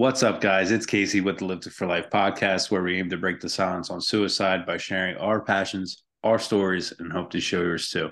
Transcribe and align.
What's 0.00 0.22
up, 0.22 0.40
guys? 0.40 0.70
It's 0.70 0.86
Casey 0.86 1.20
with 1.20 1.40
the 1.40 1.44
Lifted 1.44 1.74
for 1.74 1.86
Life 1.86 2.08
podcast, 2.08 2.70
where 2.70 2.82
we 2.82 2.98
aim 2.98 3.10
to 3.10 3.18
break 3.18 3.38
the 3.38 3.50
silence 3.50 3.90
on 3.90 4.00
suicide 4.00 4.64
by 4.64 4.78
sharing 4.78 5.14
our 5.18 5.42
passions, 5.42 6.04
our 6.24 6.38
stories, 6.38 6.94
and 6.98 7.12
hope 7.12 7.28
to 7.32 7.38
show 7.38 7.60
yours 7.60 7.90
too. 7.90 8.08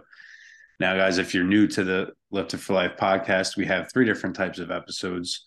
Now, 0.78 0.94
guys, 0.96 1.16
if 1.16 1.32
you're 1.32 1.44
new 1.44 1.66
to 1.68 1.84
the 1.84 2.08
Lifted 2.30 2.60
for 2.60 2.74
Life 2.74 2.98
podcast, 3.00 3.56
we 3.56 3.64
have 3.64 3.90
three 3.90 4.04
different 4.04 4.36
types 4.36 4.58
of 4.58 4.70
episodes. 4.70 5.46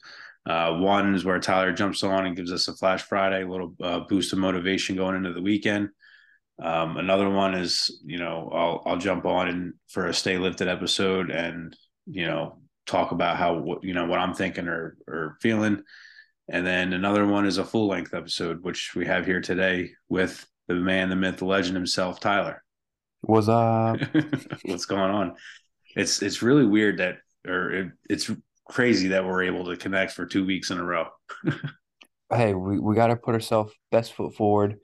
Uh, 0.50 0.78
one 0.78 1.14
is 1.14 1.24
where 1.24 1.40
Tyler 1.40 1.74
jumps 1.74 2.02
on 2.02 2.26
and 2.26 2.36
gives 2.36 2.52
us 2.52 2.68
a 2.68 2.74
Flash 2.74 3.04
Friday, 3.04 3.44
a 3.44 3.48
little 3.48 3.76
uh, 3.80 4.00
boost 4.00 4.34
of 4.34 4.40
motivation 4.40 4.96
going 4.96 5.16
into 5.16 5.34
the 5.34 5.44
weekend. 5.44 5.90
Um, 6.60 6.98
another 6.98 7.30
one 7.30 7.54
is, 7.54 8.02
you 8.04 8.18
know, 8.18 8.50
I'll 8.52 8.82
I'll 8.88 8.98
jump 8.98 9.28
on 9.28 9.48
and 9.48 9.74
for 9.90 10.08
a 10.08 10.14
Stay 10.14 10.40
Lifted 10.40 10.68
episode 10.68 11.30
and 11.30 11.78
you 12.08 12.26
know 12.26 12.58
talk 12.88 13.12
about 13.12 13.38
how 13.38 13.78
you 13.84 13.94
know 13.94 14.08
what 14.08 14.18
I'm 14.18 14.34
thinking 14.34 14.68
or 14.68 14.98
or 15.08 15.38
feeling. 15.40 15.84
And 16.52 16.68
then 16.68 16.92
another 16.92 17.26
one 17.26 17.46
is 17.46 17.58
a 17.58 17.64
full 17.64 17.88
length 17.88 18.14
episode, 18.14 18.62
which 18.62 18.94
we 18.94 19.06
have 19.06 19.26
here 19.26 19.40
today 19.40 19.92
with 20.10 20.46
the 20.68 20.76
man, 20.76 21.10
the 21.10 21.16
myth, 21.16 21.38
the 21.38 21.46
legend 21.46 21.78
himself, 21.78 22.20
Tyler. 22.20 22.62
What's 23.22 23.48
up? 23.48 24.00
what's 24.66 24.86
going 24.86 25.12
on? 25.12 25.36
It's 25.96 26.22
it's 26.22 26.42
really 26.42 26.66
weird 26.66 26.98
that 26.98 27.20
or 27.48 27.72
it, 27.72 27.92
it's 28.10 28.30
crazy 28.68 29.10
that 29.10 29.24
we're 29.24 29.44
able 29.44 29.66
to 29.66 29.78
connect 29.78 30.12
for 30.12 30.26
two 30.26 30.46
weeks 30.46 30.72
in 30.72 30.78
a 30.78 30.84
row. 30.84 31.08
hey, 32.34 32.54
we, 32.54 32.80
we 32.80 32.96
gotta 32.96 33.16
put 33.16 33.34
ourselves 33.34 33.74
best 33.90 34.14
foot 34.14 34.36
forward. 34.36 34.76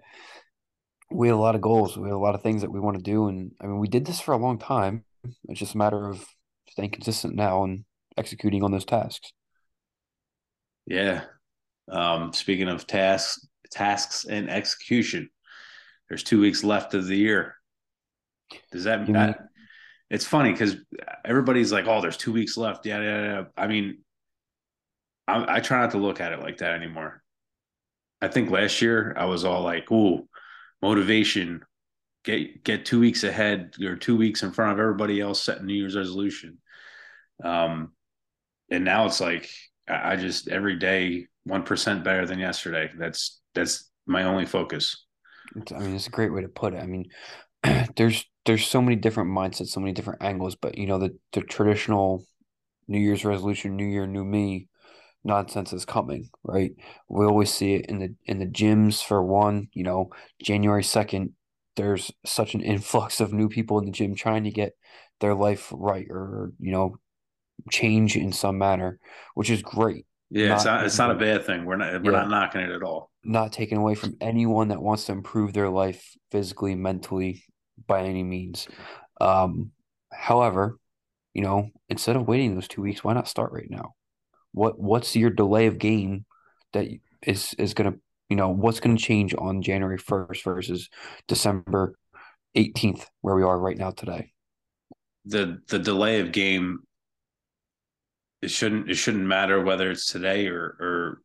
We 1.11 1.27
had 1.27 1.33
a 1.33 1.37
lot 1.37 1.55
of 1.55 1.61
goals. 1.61 1.97
We 1.97 2.07
had 2.07 2.15
a 2.15 2.17
lot 2.17 2.35
of 2.35 2.43
things 2.43 2.61
that 2.61 2.71
we 2.71 2.79
want 2.79 2.95
to 2.95 3.03
do. 3.03 3.27
And 3.27 3.51
I 3.59 3.65
mean 3.65 3.79
we 3.79 3.89
did 3.89 4.05
this 4.05 4.21
for 4.21 4.33
a 4.33 4.37
long 4.37 4.57
time. 4.57 5.03
It's 5.49 5.59
just 5.59 5.75
a 5.75 5.77
matter 5.77 6.07
of 6.07 6.25
staying 6.69 6.91
consistent 6.91 7.35
now 7.35 7.65
and 7.65 7.83
executing 8.15 8.63
on 8.63 8.71
those 8.71 8.85
tasks. 8.85 9.33
Yeah. 10.85 11.25
Um, 11.89 12.33
speaking 12.33 12.67
of 12.67 12.85
tasks, 12.87 13.47
tasks 13.71 14.25
and 14.25 14.49
execution, 14.49 15.29
there's 16.09 16.23
two 16.23 16.41
weeks 16.41 16.63
left 16.63 16.93
of 16.93 17.07
the 17.07 17.17
year. 17.17 17.55
Does 18.71 18.85
that, 18.85 19.03
mean 19.03 19.13
that 19.13 19.47
it's 20.09 20.25
funny 20.25 20.51
because 20.51 20.77
everybody's 21.25 21.71
like, 21.71 21.85
"Oh, 21.87 22.01
there's 22.01 22.17
two 22.17 22.31
weeks 22.31 22.57
left." 22.57 22.85
Yeah, 22.85 23.01
yeah, 23.01 23.23
yeah. 23.23 23.43
I 23.57 23.67
mean, 23.67 23.99
I, 25.27 25.57
I 25.57 25.59
try 25.59 25.81
not 25.81 25.91
to 25.91 25.97
look 25.97 26.21
at 26.21 26.31
it 26.31 26.39
like 26.39 26.57
that 26.57 26.73
anymore. 26.73 27.21
I 28.21 28.29
think 28.29 28.49
last 28.49 28.81
year 28.81 29.13
I 29.17 29.25
was 29.25 29.43
all 29.43 29.63
like, 29.63 29.91
"Ooh, 29.91 30.27
motivation, 30.81 31.63
get 32.23 32.63
get 32.63 32.85
two 32.85 32.99
weeks 32.99 33.23
ahead 33.23 33.75
or 33.83 33.95
two 33.95 34.15
weeks 34.15 34.43
in 34.43 34.51
front 34.51 34.73
of 34.73 34.79
everybody 34.79 35.19
else 35.19 35.43
setting 35.43 35.65
New 35.65 35.73
Year's 35.73 35.97
resolution." 35.97 36.59
Um, 37.43 37.91
and 38.71 38.85
now 38.85 39.05
it's 39.05 39.19
like 39.19 39.49
I 39.87 40.15
just 40.15 40.47
every 40.47 40.77
day 40.77 41.27
one 41.47 41.63
percent 41.63 42.03
better 42.03 42.25
than 42.25 42.39
yesterday. 42.39 42.89
That's 42.97 43.39
that's 43.55 43.89
my 44.05 44.23
only 44.23 44.45
focus. 44.45 45.05
I 45.73 45.79
mean, 45.79 45.95
it's 45.95 46.07
a 46.07 46.11
great 46.11 46.33
way 46.33 46.41
to 46.41 46.49
put 46.49 46.73
it. 46.73 46.83
I 46.83 46.85
mean, 46.85 47.05
there's 47.95 48.25
there's 48.45 48.65
so 48.65 48.81
many 48.81 48.95
different 48.95 49.29
mindsets, 49.29 49.67
so 49.67 49.79
many 49.79 49.93
different 49.93 50.23
angles, 50.23 50.55
but 50.55 50.77
you 50.77 50.87
know 50.87 50.99
the 50.99 51.17
the 51.33 51.41
traditional 51.41 52.25
New 52.87 52.99
Year's 52.99 53.25
resolution, 53.25 53.75
New 53.75 53.85
Year, 53.85 54.07
New 54.07 54.23
Me 54.23 54.67
nonsense 55.23 55.73
is 55.73 55.85
coming, 55.85 56.29
right? 56.43 56.71
We 57.09 57.25
always 57.25 57.53
see 57.53 57.75
it 57.75 57.87
in 57.87 57.99
the 57.99 58.15
in 58.25 58.39
the 58.39 58.45
gyms 58.45 59.03
for 59.03 59.23
one. 59.23 59.67
You 59.73 59.83
know, 59.83 60.09
January 60.41 60.83
second, 60.83 61.33
there's 61.75 62.11
such 62.25 62.53
an 62.53 62.61
influx 62.61 63.19
of 63.19 63.33
new 63.33 63.49
people 63.49 63.79
in 63.79 63.85
the 63.85 63.91
gym 63.91 64.15
trying 64.15 64.45
to 64.45 64.51
get 64.51 64.73
their 65.19 65.33
life 65.33 65.71
right 65.75 66.07
or 66.09 66.51
you 66.59 66.71
know 66.71 66.97
change 67.71 68.15
in 68.15 68.31
some 68.31 68.57
manner, 68.57 68.99
which 69.35 69.49
is 69.49 69.61
great. 69.61 70.05
Yeah, 70.29 70.55
it's 70.55 70.65
not 70.65 70.85
it's 70.85 70.97
not 70.97 71.11
a 71.11 71.15
bad 71.15 71.45
thing. 71.45 71.65
We're 71.65 71.77
not 71.77 72.03
we're 72.03 72.11
yeah, 72.11 72.19
not 72.19 72.29
knocking 72.29 72.61
it 72.61 72.71
at 72.71 72.83
all. 72.83 73.11
Not 73.23 73.53
taken 73.53 73.77
away 73.77 73.95
from 73.95 74.17
anyone 74.19 74.69
that 74.69 74.81
wants 74.81 75.05
to 75.05 75.13
improve 75.13 75.53
their 75.53 75.69
life 75.69 76.15
physically, 76.31 76.75
mentally, 76.75 77.43
by 77.85 78.03
any 78.03 78.23
means. 78.23 78.67
Um, 79.21 79.71
however, 80.11 80.77
you 81.33 81.43
know, 81.43 81.69
instead 81.87 82.15
of 82.15 82.27
waiting 82.27 82.55
those 82.55 82.67
two 82.67 82.81
weeks, 82.81 83.03
why 83.03 83.13
not 83.13 83.27
start 83.27 83.51
right 83.53 83.69
now? 83.69 83.93
What 84.51 84.79
what's 84.79 85.15
your 85.15 85.29
delay 85.29 85.67
of 85.67 85.77
game 85.77 86.25
that 86.73 86.87
is 87.25 87.53
is 87.57 87.73
gonna 87.73 87.93
you 88.29 88.35
know 88.35 88.49
what's 88.49 88.81
gonna 88.81 88.97
change 88.97 89.33
on 89.37 89.61
January 89.61 89.97
first 89.97 90.43
versus 90.43 90.89
December 91.27 91.95
eighteenth, 92.53 93.07
where 93.21 93.35
we 93.35 93.43
are 93.43 93.57
right 93.57 93.77
now 93.77 93.91
today? 93.91 94.33
The 95.25 95.59
the 95.69 95.79
delay 95.79 96.19
of 96.19 96.31
game 96.33 96.79
it 98.41 98.49
shouldn't 98.49 98.89
it 98.89 98.95
shouldn't 98.95 99.25
matter 99.25 99.61
whether 99.61 99.89
it's 99.89 100.11
today 100.11 100.47
or 100.47 100.77
or 100.79 101.21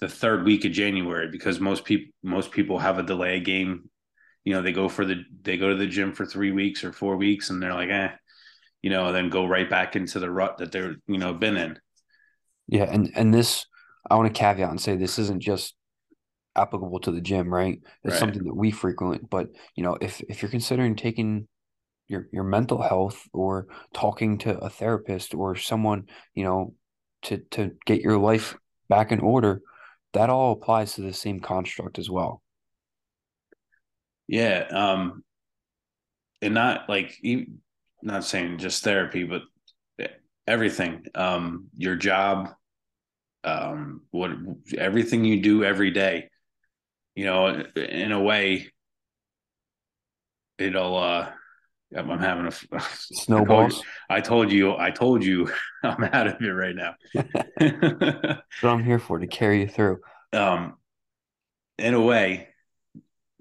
the 0.00 0.08
third 0.08 0.44
week 0.44 0.64
of 0.64 0.72
January 0.72 1.28
because 1.30 1.60
most 1.60 1.84
people 1.84 2.12
most 2.22 2.50
people 2.50 2.78
have 2.78 2.98
a 2.98 3.02
delay 3.02 3.40
game. 3.40 3.88
You 4.44 4.54
know, 4.54 4.62
they 4.62 4.72
go 4.72 4.88
for 4.88 5.04
the 5.04 5.22
they 5.42 5.56
go 5.56 5.70
to 5.70 5.76
the 5.76 5.86
gym 5.86 6.12
for 6.12 6.26
three 6.26 6.52
weeks 6.52 6.84
or 6.84 6.92
four 6.92 7.16
weeks 7.16 7.50
and 7.50 7.62
they're 7.62 7.74
like, 7.74 7.90
eh, 7.90 8.10
you 8.82 8.90
know, 8.90 9.12
then 9.12 9.30
go 9.30 9.46
right 9.46 9.68
back 9.68 9.96
into 9.96 10.18
the 10.18 10.30
rut 10.30 10.58
that 10.58 10.72
they're, 10.72 10.96
you 11.06 11.18
know, 11.18 11.34
been 11.34 11.56
in. 11.56 11.78
Yeah, 12.68 12.84
and 12.84 13.10
and 13.14 13.32
this 13.32 13.66
I 14.08 14.16
want 14.16 14.32
to 14.32 14.38
caveat 14.38 14.70
and 14.70 14.80
say 14.80 14.96
this 14.96 15.18
isn't 15.18 15.42
just 15.42 15.74
applicable 16.56 17.00
to 17.00 17.12
the 17.12 17.20
gym, 17.20 17.52
right? 17.52 17.78
It's 18.04 18.12
right. 18.12 18.18
something 18.18 18.44
that 18.44 18.56
we 18.56 18.70
frequent. 18.70 19.28
But 19.30 19.48
you 19.74 19.82
know, 19.82 19.96
if 20.00 20.20
if 20.28 20.42
you're 20.42 20.50
considering 20.50 20.96
taking 20.96 21.48
your 22.08 22.28
your 22.32 22.44
mental 22.44 22.80
health 22.80 23.28
or 23.32 23.66
talking 23.92 24.38
to 24.38 24.56
a 24.58 24.70
therapist 24.70 25.34
or 25.34 25.56
someone 25.56 26.04
you 26.34 26.44
know 26.44 26.74
to 27.22 27.38
to 27.50 27.72
get 27.84 28.00
your 28.00 28.18
life 28.18 28.56
back 28.88 29.12
in 29.12 29.20
order 29.20 29.60
that 30.12 30.30
all 30.30 30.52
applies 30.52 30.94
to 30.94 31.02
the 31.02 31.12
same 31.12 31.40
construct 31.40 31.98
as 31.98 32.08
well. 32.08 32.42
Yeah 34.28 34.66
um 34.70 35.24
and 36.42 36.54
not 36.54 36.88
like 36.88 37.16
not 38.02 38.24
saying 38.24 38.58
just 38.58 38.82
therapy 38.82 39.24
but 39.24 39.42
everything 40.46 41.04
um 41.14 41.66
your 41.76 41.96
job 41.96 42.50
um 43.44 44.02
what 44.10 44.30
everything 44.78 45.24
you 45.24 45.42
do 45.42 45.64
every 45.64 45.90
day 45.90 46.28
you 47.14 47.24
know 47.24 47.64
in 47.74 48.12
a 48.12 48.20
way 48.20 48.68
it'll 50.58 50.96
uh 50.96 51.28
I'm, 51.96 52.18
having 52.18 52.46
a 52.46 52.80
snowball. 52.80 53.70
I 54.08 54.20
told 54.20 54.52
you, 54.52 54.76
I 54.76 54.90
told 54.90 55.22
you, 55.24 55.48
I 55.48 55.50
told 55.50 55.50
you 55.50 55.50
I'm 55.82 56.04
out 56.04 56.26
of 56.26 56.38
here 56.38 56.54
right 56.54 56.74
now. 56.74 56.94
what 58.60 58.70
I'm 58.70 58.84
here 58.84 58.98
for 58.98 59.18
to 59.18 59.26
carry 59.26 59.60
you 59.60 59.68
through. 59.68 60.00
Um, 60.32 60.74
in 61.78 61.94
a 61.94 62.00
way, 62.00 62.48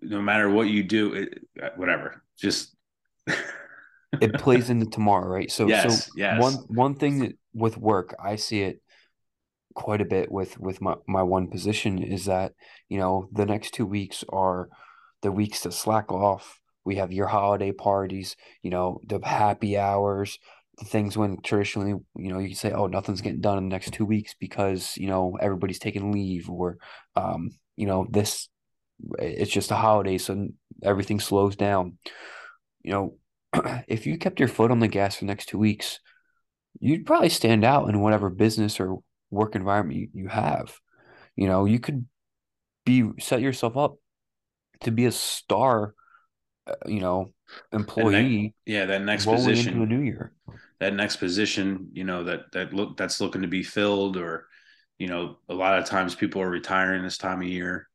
no 0.02 0.22
matter 0.22 0.50
what 0.50 0.68
you 0.68 0.84
do, 0.84 1.14
it, 1.14 1.40
uh, 1.62 1.70
whatever, 1.76 2.24
just 2.38 2.76
it 3.28 4.34
plays 4.36 4.70
into 4.70 4.86
tomorrow, 4.86 5.28
right? 5.28 5.52
So, 5.52 5.68
yes, 5.68 6.06
so 6.06 6.12
yes. 6.16 6.42
one 6.42 6.54
one 6.68 6.96
thing 6.96 7.20
that 7.20 7.34
with 7.54 7.78
work, 7.78 8.16
I 8.24 8.36
see 8.36 8.62
it 8.62 8.82
quite 9.74 10.02
a 10.02 10.06
bit 10.06 10.32
with 10.32 10.58
with 10.60 10.82
my 10.82 10.96
my 11.08 11.24
one 11.24 11.48
position 11.48 12.02
is 12.02 12.26
that 12.26 12.54
you 12.88 12.98
know 12.98 13.28
the 13.34 13.46
next 13.46 13.74
two 13.74 13.86
weeks 13.86 14.24
are 14.30 14.70
the 15.22 15.32
weeks 15.32 15.62
to 15.62 15.72
slack 15.72 16.12
off 16.12 16.62
we 16.86 16.96
have 16.96 17.12
your 17.12 17.28
holiday 17.28 17.72
parties, 17.72 18.36
you 18.62 18.70
know, 18.70 19.02
the 19.06 19.20
happy 19.24 19.78
hours, 19.78 20.38
the 20.78 20.86
things 20.86 21.18
when 21.18 21.42
traditionally, 21.42 22.00
you 22.16 22.32
know, 22.32 22.40
you 22.40 22.50
can 22.50 22.56
say, 22.56 22.72
oh, 22.72 22.88
nothing's 22.88 23.22
getting 23.22 23.42
done 23.42 23.58
in 23.58 23.68
the 23.68 23.74
next 23.74 23.92
two 23.92 24.06
weeks 24.06 24.36
because, 24.40 24.96
you 24.98 25.08
know, 25.08 25.38
everybody's 25.42 25.80
taking 25.80 26.12
leave 26.12 26.50
or, 26.50 26.78
um, 27.16 27.50
you 27.76 27.88
know, 27.88 28.06
this, 28.10 28.50
it's 29.18 29.52
just 29.52 29.72
a 29.72 29.76
holiday. 29.76 30.18
So 30.18 30.48
everything 30.84 31.20
slows 31.20 31.56
down. 31.56 31.98
You 32.84 32.92
know, 32.92 33.18
if 33.88 34.06
you 34.06 34.18
kept 34.18 34.40
your 34.40 34.50
foot 34.50 34.72
on 34.72 34.80
the 34.80 34.88
gas 34.88 35.16
for 35.16 35.26
the 35.26 35.28
next 35.30 35.48
two 35.48 35.58
weeks, 35.58 36.00
you'd 36.80 37.06
probably 37.06 37.30
stand 37.30 37.64
out 37.64 37.90
in 37.90 38.02
whatever 38.02 38.30
business 38.30 38.80
or 38.80 38.98
work 39.32 39.56
environment 39.56 40.00
you, 40.00 40.10
you 40.14 40.28
have. 40.28 40.78
You 41.36 41.48
know, 41.48 41.66
you 41.66 41.80
could 41.80 42.06
be 42.86 43.10
set 43.20 43.42
yourself 43.42 43.76
up 43.76 43.96
to 44.82 44.92
be 44.92 45.06
a 45.06 45.12
star 45.12 45.94
you 46.86 47.00
know, 47.00 47.32
employee. 47.72 48.54
yeah, 48.66 48.86
that 48.86 49.02
next 49.02 49.26
position 49.26 49.74
into 49.74 49.86
the 49.86 49.94
new 49.94 50.02
year. 50.02 50.34
That 50.80 50.94
next 50.94 51.18
position, 51.18 51.90
you 51.94 52.04
know, 52.04 52.24
that 52.24 52.52
that 52.54 52.74
look 52.74 52.98
that's 52.98 53.22
looking 53.22 53.44
to 53.44 53.48
be 53.48 53.64
filled, 53.64 54.18
or 54.18 54.48
you 54.98 55.08
know, 55.08 55.38
a 55.50 55.54
lot 55.54 55.78
of 55.78 55.86
times 55.86 56.16
people 56.16 56.42
are 56.42 56.50
retiring 56.50 57.04
this 57.04 57.18
time 57.18 57.42
of 57.42 57.48
year. 57.48 57.88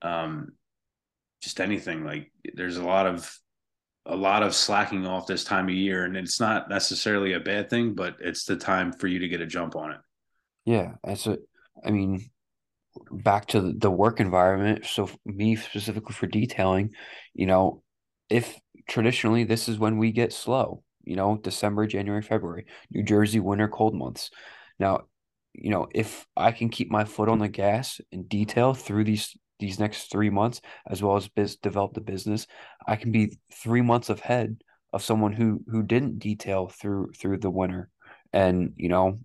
Um, 0.00 0.52
just 1.42 1.60
anything 1.60 2.04
like 2.04 2.30
there's 2.54 2.76
a 2.76 2.84
lot 2.84 3.06
of 3.06 3.38
a 4.06 4.16
lot 4.16 4.42
of 4.42 4.54
slacking 4.54 5.06
off 5.06 5.26
this 5.26 5.44
time 5.44 5.68
of 5.68 5.74
year, 5.74 6.04
and 6.04 6.16
it's 6.16 6.40
not 6.40 6.68
necessarily 6.68 7.34
a 7.34 7.40
bad 7.40 7.70
thing, 7.70 7.94
but 7.94 8.16
it's 8.20 8.44
the 8.44 8.56
time 8.56 8.92
for 8.92 9.06
you 9.06 9.20
to 9.20 9.28
get 9.28 9.40
a 9.40 9.46
jump 9.46 9.76
on 9.76 9.92
it. 9.92 10.00
Yeah, 10.64 10.94
as 11.04 11.26
a, 11.26 11.38
I 11.84 11.90
mean, 11.90 12.30
back 13.10 13.46
to 13.48 13.72
the 13.72 13.90
work 13.90 14.20
environment. 14.20 14.86
So 14.86 15.08
me 15.24 15.56
specifically 15.56 16.14
for 16.14 16.26
detailing, 16.26 16.90
you 17.34 17.46
know, 17.46 17.81
if 18.32 18.58
traditionally 18.88 19.44
this 19.44 19.68
is 19.68 19.78
when 19.78 19.98
we 19.98 20.10
get 20.10 20.32
slow, 20.32 20.82
you 21.04 21.16
know, 21.16 21.36
December, 21.36 21.86
January, 21.86 22.22
February, 22.22 22.66
New 22.90 23.02
Jersey 23.02 23.40
winter 23.40 23.68
cold 23.68 23.94
months. 23.94 24.30
Now, 24.78 25.02
you 25.52 25.70
know, 25.70 25.86
if 25.94 26.26
I 26.34 26.50
can 26.50 26.70
keep 26.70 26.90
my 26.90 27.04
foot 27.04 27.28
on 27.28 27.38
the 27.38 27.48
gas 27.48 28.00
in 28.10 28.24
detail 28.24 28.72
through 28.74 29.04
these 29.04 29.36
these 29.58 29.78
next 29.78 30.10
three 30.10 30.30
months, 30.30 30.60
as 30.88 31.02
well 31.02 31.16
as 31.16 31.28
biz, 31.28 31.56
develop 31.56 31.92
the 31.92 32.00
business, 32.00 32.46
I 32.88 32.96
can 32.96 33.12
be 33.12 33.38
three 33.52 33.82
months 33.82 34.10
ahead 34.10 34.56
of 34.92 35.04
someone 35.04 35.32
who 35.32 35.62
who 35.68 35.82
didn't 35.82 36.18
detail 36.18 36.68
through 36.68 37.12
through 37.18 37.38
the 37.38 37.50
winter, 37.50 37.90
and 38.32 38.72
you 38.76 38.88
know, 38.88 39.18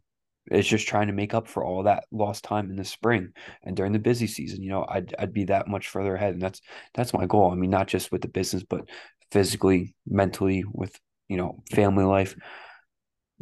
it's 0.49 0.67
just 0.67 0.87
trying 0.87 1.07
to 1.07 1.13
make 1.13 1.33
up 1.33 1.47
for 1.47 1.63
all 1.63 1.83
that 1.83 2.05
lost 2.11 2.43
time 2.43 2.69
in 2.69 2.75
the 2.75 2.85
spring 2.85 3.33
and 3.63 3.75
during 3.75 3.93
the 3.93 3.99
busy 3.99 4.27
season. 4.27 4.61
You 4.61 4.69
know, 4.69 4.85
I'd 4.87 5.13
I'd 5.19 5.33
be 5.33 5.45
that 5.45 5.67
much 5.67 5.87
further 5.89 6.15
ahead, 6.15 6.33
and 6.33 6.41
that's 6.41 6.61
that's 6.93 7.13
my 7.13 7.25
goal. 7.25 7.51
I 7.51 7.55
mean, 7.55 7.69
not 7.69 7.87
just 7.87 8.11
with 8.11 8.21
the 8.21 8.27
business, 8.27 8.63
but 8.63 8.89
physically, 9.31 9.95
mentally, 10.05 10.63
with 10.71 10.97
you 11.27 11.37
know, 11.37 11.63
family 11.73 12.05
life. 12.05 12.35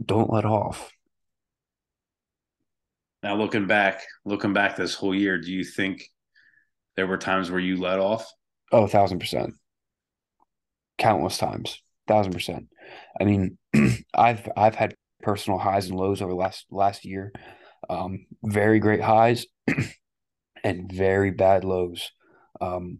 Don't 0.03 0.31
let 0.31 0.45
off. 0.45 0.91
Now, 3.23 3.35
looking 3.35 3.65
back, 3.65 4.03
looking 4.25 4.53
back 4.53 4.75
this 4.75 4.93
whole 4.93 5.15
year, 5.15 5.39
do 5.39 5.51
you 5.51 5.63
think 5.63 6.03
there 6.95 7.07
were 7.07 7.17
times 7.17 7.49
where 7.49 7.59
you 7.59 7.77
let 7.77 7.99
off? 7.99 8.29
Oh, 8.71 8.83
a 8.83 8.87
thousand 8.87 9.19
percent. 9.19 9.53
Countless 10.97 11.37
times. 11.37 11.81
Thousand 12.07 12.33
percent. 12.33 12.67
I 13.19 13.23
mean, 13.23 13.57
I've 14.13 14.47
I've 14.55 14.75
had 14.75 14.95
personal 15.25 15.57
highs 15.57 15.87
and 15.87 15.99
lows 15.99 16.21
over 16.21 16.33
last 16.33 16.67
last 16.69 17.03
year. 17.03 17.33
Um, 17.89 18.27
very 18.43 18.79
great 18.79 19.01
highs 19.01 19.47
and 20.63 20.91
very 20.91 21.31
bad 21.31 21.63
lows. 21.63 22.11
Um, 22.61 22.99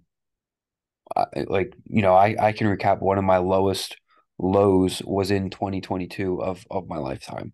I, 1.16 1.25
like 1.48 1.74
you 1.86 2.01
know, 2.01 2.16
I 2.16 2.36
I 2.39 2.51
can 2.51 2.68
recap 2.68 3.00
one 3.00 3.19
of 3.19 3.24
my 3.24 3.38
lowest 3.38 3.98
lows 4.39 5.01
was 5.06 5.30
in 5.31 5.51
2022 5.51 6.42
of 6.42 6.66
of 6.69 6.89
my 6.89 6.98
lifetime. 6.98 7.54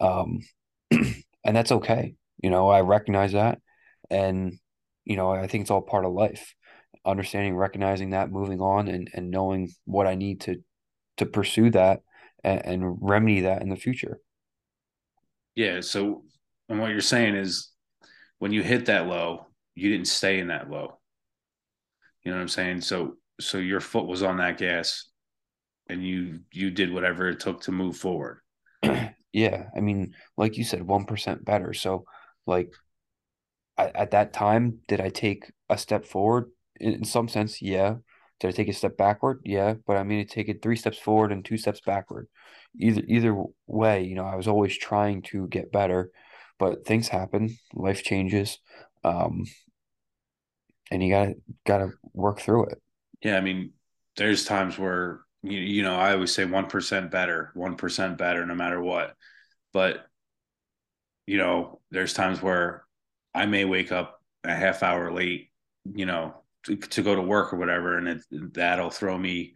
Um, 0.00 0.40
and 0.90 1.56
that's 1.56 1.72
okay. 1.72 2.16
You 2.42 2.50
know, 2.50 2.68
I 2.68 2.80
recognize 2.80 3.32
that, 3.32 3.60
and 4.10 4.58
you 5.04 5.16
know, 5.16 5.30
I 5.30 5.46
think 5.46 5.62
it's 5.62 5.70
all 5.70 5.80
part 5.80 6.04
of 6.04 6.12
life. 6.12 6.54
Understanding, 7.06 7.54
recognizing 7.56 8.10
that, 8.10 8.32
moving 8.32 8.60
on, 8.60 8.88
and 8.88 9.08
and 9.14 9.30
knowing 9.30 9.70
what 9.84 10.08
I 10.08 10.16
need 10.16 10.40
to 10.42 10.56
to 11.18 11.26
pursue 11.26 11.70
that 11.70 12.00
and, 12.44 12.64
and 12.64 12.98
remedy 13.00 13.42
that 13.42 13.62
in 13.62 13.68
the 13.68 13.76
future. 13.76 14.20
Yeah. 15.54 15.80
So, 15.80 16.24
and 16.68 16.80
what 16.80 16.90
you're 16.90 17.00
saying 17.00 17.34
is, 17.34 17.70
when 18.38 18.52
you 18.52 18.62
hit 18.62 18.86
that 18.86 19.06
low, 19.06 19.46
you 19.74 19.90
didn't 19.90 20.06
stay 20.06 20.38
in 20.38 20.48
that 20.48 20.70
low. 20.70 20.98
You 22.22 22.30
know 22.30 22.36
what 22.36 22.42
I'm 22.42 22.48
saying? 22.48 22.82
So, 22.82 23.16
so 23.40 23.58
your 23.58 23.80
foot 23.80 24.06
was 24.06 24.22
on 24.22 24.38
that 24.38 24.58
gas, 24.58 25.08
and 25.88 26.06
you 26.06 26.40
you 26.52 26.70
did 26.70 26.92
whatever 26.92 27.28
it 27.28 27.40
took 27.40 27.62
to 27.62 27.72
move 27.72 27.96
forward. 27.96 28.40
yeah, 29.32 29.64
I 29.76 29.80
mean, 29.80 30.14
like 30.36 30.56
you 30.56 30.64
said, 30.64 30.82
one 30.82 31.04
percent 31.04 31.44
better. 31.44 31.72
So, 31.72 32.04
like, 32.46 32.72
I, 33.76 33.88
at 33.94 34.10
that 34.12 34.32
time, 34.32 34.80
did 34.88 35.00
I 35.00 35.08
take 35.08 35.50
a 35.68 35.78
step 35.78 36.04
forward? 36.04 36.50
In 36.80 37.04
some 37.04 37.28
sense, 37.28 37.60
yeah. 37.62 37.96
Did 38.40 38.48
I 38.48 38.50
take 38.52 38.68
a 38.68 38.72
step 38.72 38.96
backward? 38.96 39.40
Yeah, 39.44 39.74
but 39.86 39.96
I 39.96 40.04
mean, 40.04 40.26
to 40.26 40.32
take 40.34 40.48
it 40.48 40.62
three 40.62 40.76
steps 40.76 40.98
forward 40.98 41.32
and 41.32 41.44
two 41.44 41.58
steps 41.58 41.80
backward. 41.84 42.28
Either 42.78 43.02
either 43.06 43.44
way, 43.66 44.04
you 44.04 44.14
know, 44.14 44.24
I 44.24 44.36
was 44.36 44.46
always 44.46 44.76
trying 44.76 45.22
to 45.22 45.48
get 45.48 45.72
better, 45.72 46.10
but 46.58 46.86
things 46.86 47.08
happen, 47.08 47.56
life 47.74 48.02
changes, 48.02 48.58
um, 49.04 49.44
and 50.90 51.02
you 51.02 51.10
gotta 51.10 51.34
gotta 51.66 51.90
work 52.12 52.40
through 52.40 52.66
it. 52.66 52.82
Yeah, 53.22 53.36
I 53.36 53.40
mean, 53.40 53.72
there's 54.16 54.44
times 54.44 54.78
where 54.78 55.20
you, 55.42 55.58
you 55.58 55.82
know 55.82 55.96
I 55.96 56.12
always 56.12 56.32
say 56.32 56.44
one 56.44 56.66
percent 56.66 57.10
better, 57.10 57.50
one 57.54 57.76
percent 57.76 58.18
better, 58.18 58.46
no 58.46 58.54
matter 58.54 58.80
what. 58.80 59.14
But 59.72 60.06
you 61.26 61.36
know, 61.38 61.80
there's 61.90 62.14
times 62.14 62.40
where 62.40 62.84
I 63.34 63.46
may 63.46 63.64
wake 63.64 63.92
up 63.92 64.22
a 64.44 64.54
half 64.54 64.82
hour 64.82 65.12
late, 65.12 65.50
you 65.84 66.06
know, 66.06 66.42
to, 66.68 66.76
to 66.76 67.02
go 67.02 67.14
to 67.14 67.22
work 67.22 67.52
or 67.52 67.56
whatever, 67.56 67.98
and 67.98 68.08
it, 68.08 68.22
that'll 68.54 68.90
throw 68.90 69.16
me, 69.16 69.54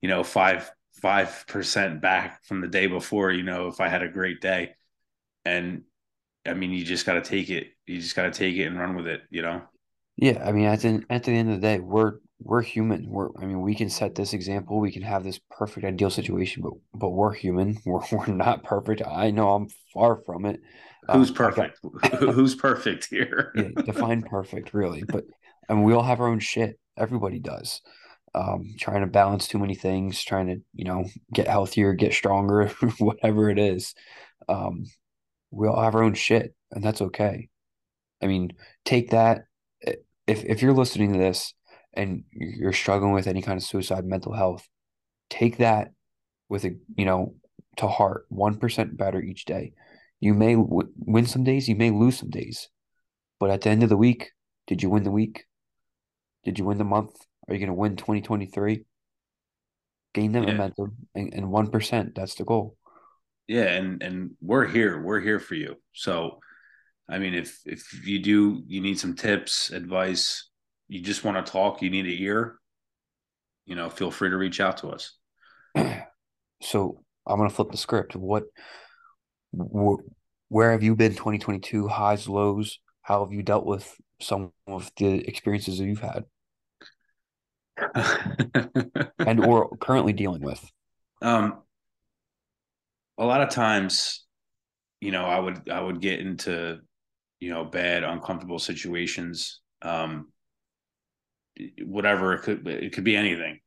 you 0.00 0.08
know, 0.08 0.22
five 0.22 0.70
five 1.00 1.44
percent 1.46 2.00
back 2.00 2.44
from 2.44 2.60
the 2.60 2.68
day 2.68 2.86
before. 2.86 3.30
You 3.30 3.42
know, 3.42 3.68
if 3.68 3.80
I 3.80 3.88
had 3.88 4.02
a 4.02 4.08
great 4.08 4.40
day, 4.40 4.70
and 5.44 5.82
I 6.46 6.54
mean, 6.54 6.70
you 6.70 6.84
just 6.84 7.06
got 7.06 7.14
to 7.14 7.22
take 7.22 7.50
it. 7.50 7.68
You 7.86 8.00
just 8.00 8.16
got 8.16 8.24
to 8.24 8.30
take 8.30 8.56
it 8.56 8.66
and 8.66 8.78
run 8.78 8.96
with 8.96 9.06
it. 9.06 9.22
You 9.30 9.42
know. 9.42 9.62
Yeah, 10.16 10.42
I 10.44 10.52
mean, 10.52 10.66
at 10.66 10.80
the 10.80 11.02
at 11.10 11.24
the 11.24 11.32
end 11.32 11.50
of 11.50 11.60
the 11.60 11.66
day, 11.66 11.78
we're 11.80 12.14
we're 12.40 12.62
human. 12.62 13.08
We're 13.08 13.30
I 13.40 13.46
mean, 13.46 13.60
we 13.62 13.74
can 13.74 13.90
set 13.90 14.14
this 14.14 14.32
example. 14.32 14.78
We 14.78 14.92
can 14.92 15.02
have 15.02 15.24
this 15.24 15.40
perfect 15.50 15.84
ideal 15.86 16.10
situation, 16.10 16.62
but 16.62 16.72
but 16.94 17.10
we're 17.10 17.32
human. 17.32 17.78
We're 17.84 18.00
we're 18.12 18.26
not 18.26 18.62
perfect. 18.62 19.02
I 19.06 19.30
know 19.30 19.54
I'm 19.54 19.68
far 19.92 20.16
from 20.24 20.46
it. 20.46 20.60
Who's 21.12 21.30
um, 21.30 21.34
perfect? 21.34 21.78
Got, 21.82 22.14
Who's 22.34 22.54
perfect 22.54 23.06
here? 23.10 23.52
yeah, 23.54 23.82
define 23.84 24.22
perfect, 24.22 24.72
really. 24.72 25.02
But 25.06 25.24
Mean, 25.68 25.82
we 25.82 25.94
all 25.94 26.02
have 26.02 26.20
our 26.20 26.28
own 26.28 26.40
shit. 26.40 26.78
Everybody 26.96 27.38
does. 27.38 27.80
Um, 28.34 28.74
trying 28.78 29.02
to 29.02 29.06
balance 29.06 29.46
too 29.46 29.58
many 29.58 29.74
things, 29.76 30.22
trying 30.22 30.48
to 30.48 30.56
you 30.74 30.84
know 30.84 31.04
get 31.32 31.46
healthier, 31.46 31.94
get 31.94 32.12
stronger, 32.12 32.68
whatever 32.98 33.48
it 33.48 33.58
is. 33.58 33.94
Um, 34.48 34.84
we 35.50 35.68
all 35.68 35.80
have 35.80 35.94
our 35.94 36.02
own 36.02 36.14
shit, 36.14 36.54
and 36.72 36.82
that's 36.82 37.00
okay. 37.00 37.48
I 38.22 38.26
mean, 38.26 38.52
take 38.84 39.10
that. 39.10 39.44
If 40.26 40.44
if 40.44 40.62
you're 40.62 40.72
listening 40.72 41.12
to 41.12 41.18
this 41.18 41.54
and 41.92 42.24
you're 42.32 42.72
struggling 42.72 43.12
with 43.12 43.26
any 43.26 43.42
kind 43.42 43.56
of 43.56 43.62
suicide, 43.62 44.04
mental 44.04 44.32
health, 44.32 44.66
take 45.30 45.58
that 45.58 45.92
with 46.48 46.64
a 46.64 46.76
you 46.96 47.04
know 47.04 47.34
to 47.76 47.86
heart. 47.86 48.26
One 48.28 48.56
percent 48.58 48.96
better 48.96 49.22
each 49.22 49.44
day. 49.44 49.74
You 50.20 50.34
may 50.34 50.54
w- 50.54 50.92
win 50.96 51.26
some 51.26 51.44
days, 51.44 51.68
you 51.68 51.76
may 51.76 51.90
lose 51.90 52.18
some 52.18 52.30
days, 52.30 52.68
but 53.38 53.50
at 53.50 53.60
the 53.60 53.70
end 53.70 53.82
of 53.82 53.90
the 53.90 53.96
week, 53.96 54.30
did 54.66 54.82
you 54.82 54.88
win 54.88 55.02
the 55.02 55.10
week? 55.10 55.44
Did 56.44 56.58
you 56.58 56.64
win 56.64 56.78
the 56.78 56.84
month? 56.84 57.14
Are 57.48 57.54
you 57.54 57.60
going 57.60 57.68
to 57.68 57.74
win 57.74 57.96
2023? 57.96 58.84
Gain 60.14 60.32
that 60.32 60.44
yeah. 60.44 60.52
momentum 60.52 60.96
and, 61.14 61.34
and 61.34 61.46
1%. 61.46 62.14
That's 62.14 62.34
the 62.34 62.44
goal. 62.44 62.76
Yeah. 63.46 63.64
And, 63.64 64.02
and 64.02 64.30
we're 64.40 64.66
here. 64.66 65.02
We're 65.02 65.20
here 65.20 65.40
for 65.40 65.54
you. 65.54 65.76
So, 65.92 66.38
I 67.08 67.18
mean, 67.18 67.34
if, 67.34 67.58
if 67.66 68.06
you 68.06 68.20
do, 68.20 68.62
you 68.66 68.80
need 68.80 68.98
some 68.98 69.14
tips, 69.14 69.70
advice, 69.70 70.48
you 70.88 71.00
just 71.00 71.24
want 71.24 71.44
to 71.44 71.52
talk, 71.52 71.82
you 71.82 71.90
need 71.90 72.06
an 72.06 72.16
ear, 72.18 72.58
you 73.66 73.74
know, 73.74 73.90
feel 73.90 74.10
free 74.10 74.30
to 74.30 74.36
reach 74.36 74.60
out 74.60 74.78
to 74.78 74.88
us. 74.88 75.12
so 76.62 77.02
I'm 77.26 77.38
going 77.38 77.48
to 77.48 77.54
flip 77.54 77.70
the 77.70 77.76
script. 77.76 78.16
What, 78.16 78.44
wh- 79.52 80.02
where 80.48 80.72
have 80.72 80.82
you 80.82 80.94
been 80.94 81.12
2022? 81.12 81.88
Highs, 81.88 82.28
lows? 82.28 82.78
How 83.02 83.24
have 83.24 83.32
you 83.32 83.42
dealt 83.42 83.66
with 83.66 83.94
some 84.20 84.52
of 84.66 84.90
the 84.96 85.26
experiences 85.28 85.78
that 85.78 85.84
you've 85.84 86.00
had? 86.00 86.24
and 89.18 89.44
or 89.44 89.76
currently 89.78 90.12
dealing 90.12 90.42
with? 90.42 90.64
Um, 91.22 91.62
a 93.18 93.24
lot 93.24 93.40
of 93.40 93.50
times, 93.50 94.24
you 95.00 95.12
know, 95.12 95.24
I 95.24 95.38
would 95.38 95.68
I 95.68 95.80
would 95.80 96.00
get 96.00 96.20
into, 96.20 96.80
you 97.40 97.50
know, 97.50 97.64
bad, 97.64 98.04
uncomfortable 98.04 98.58
situations. 98.58 99.60
Um, 99.82 100.28
whatever 101.84 102.34
it 102.34 102.42
could 102.42 102.66
it 102.66 102.92
could 102.92 103.04
be 103.04 103.16
anything. 103.16 103.60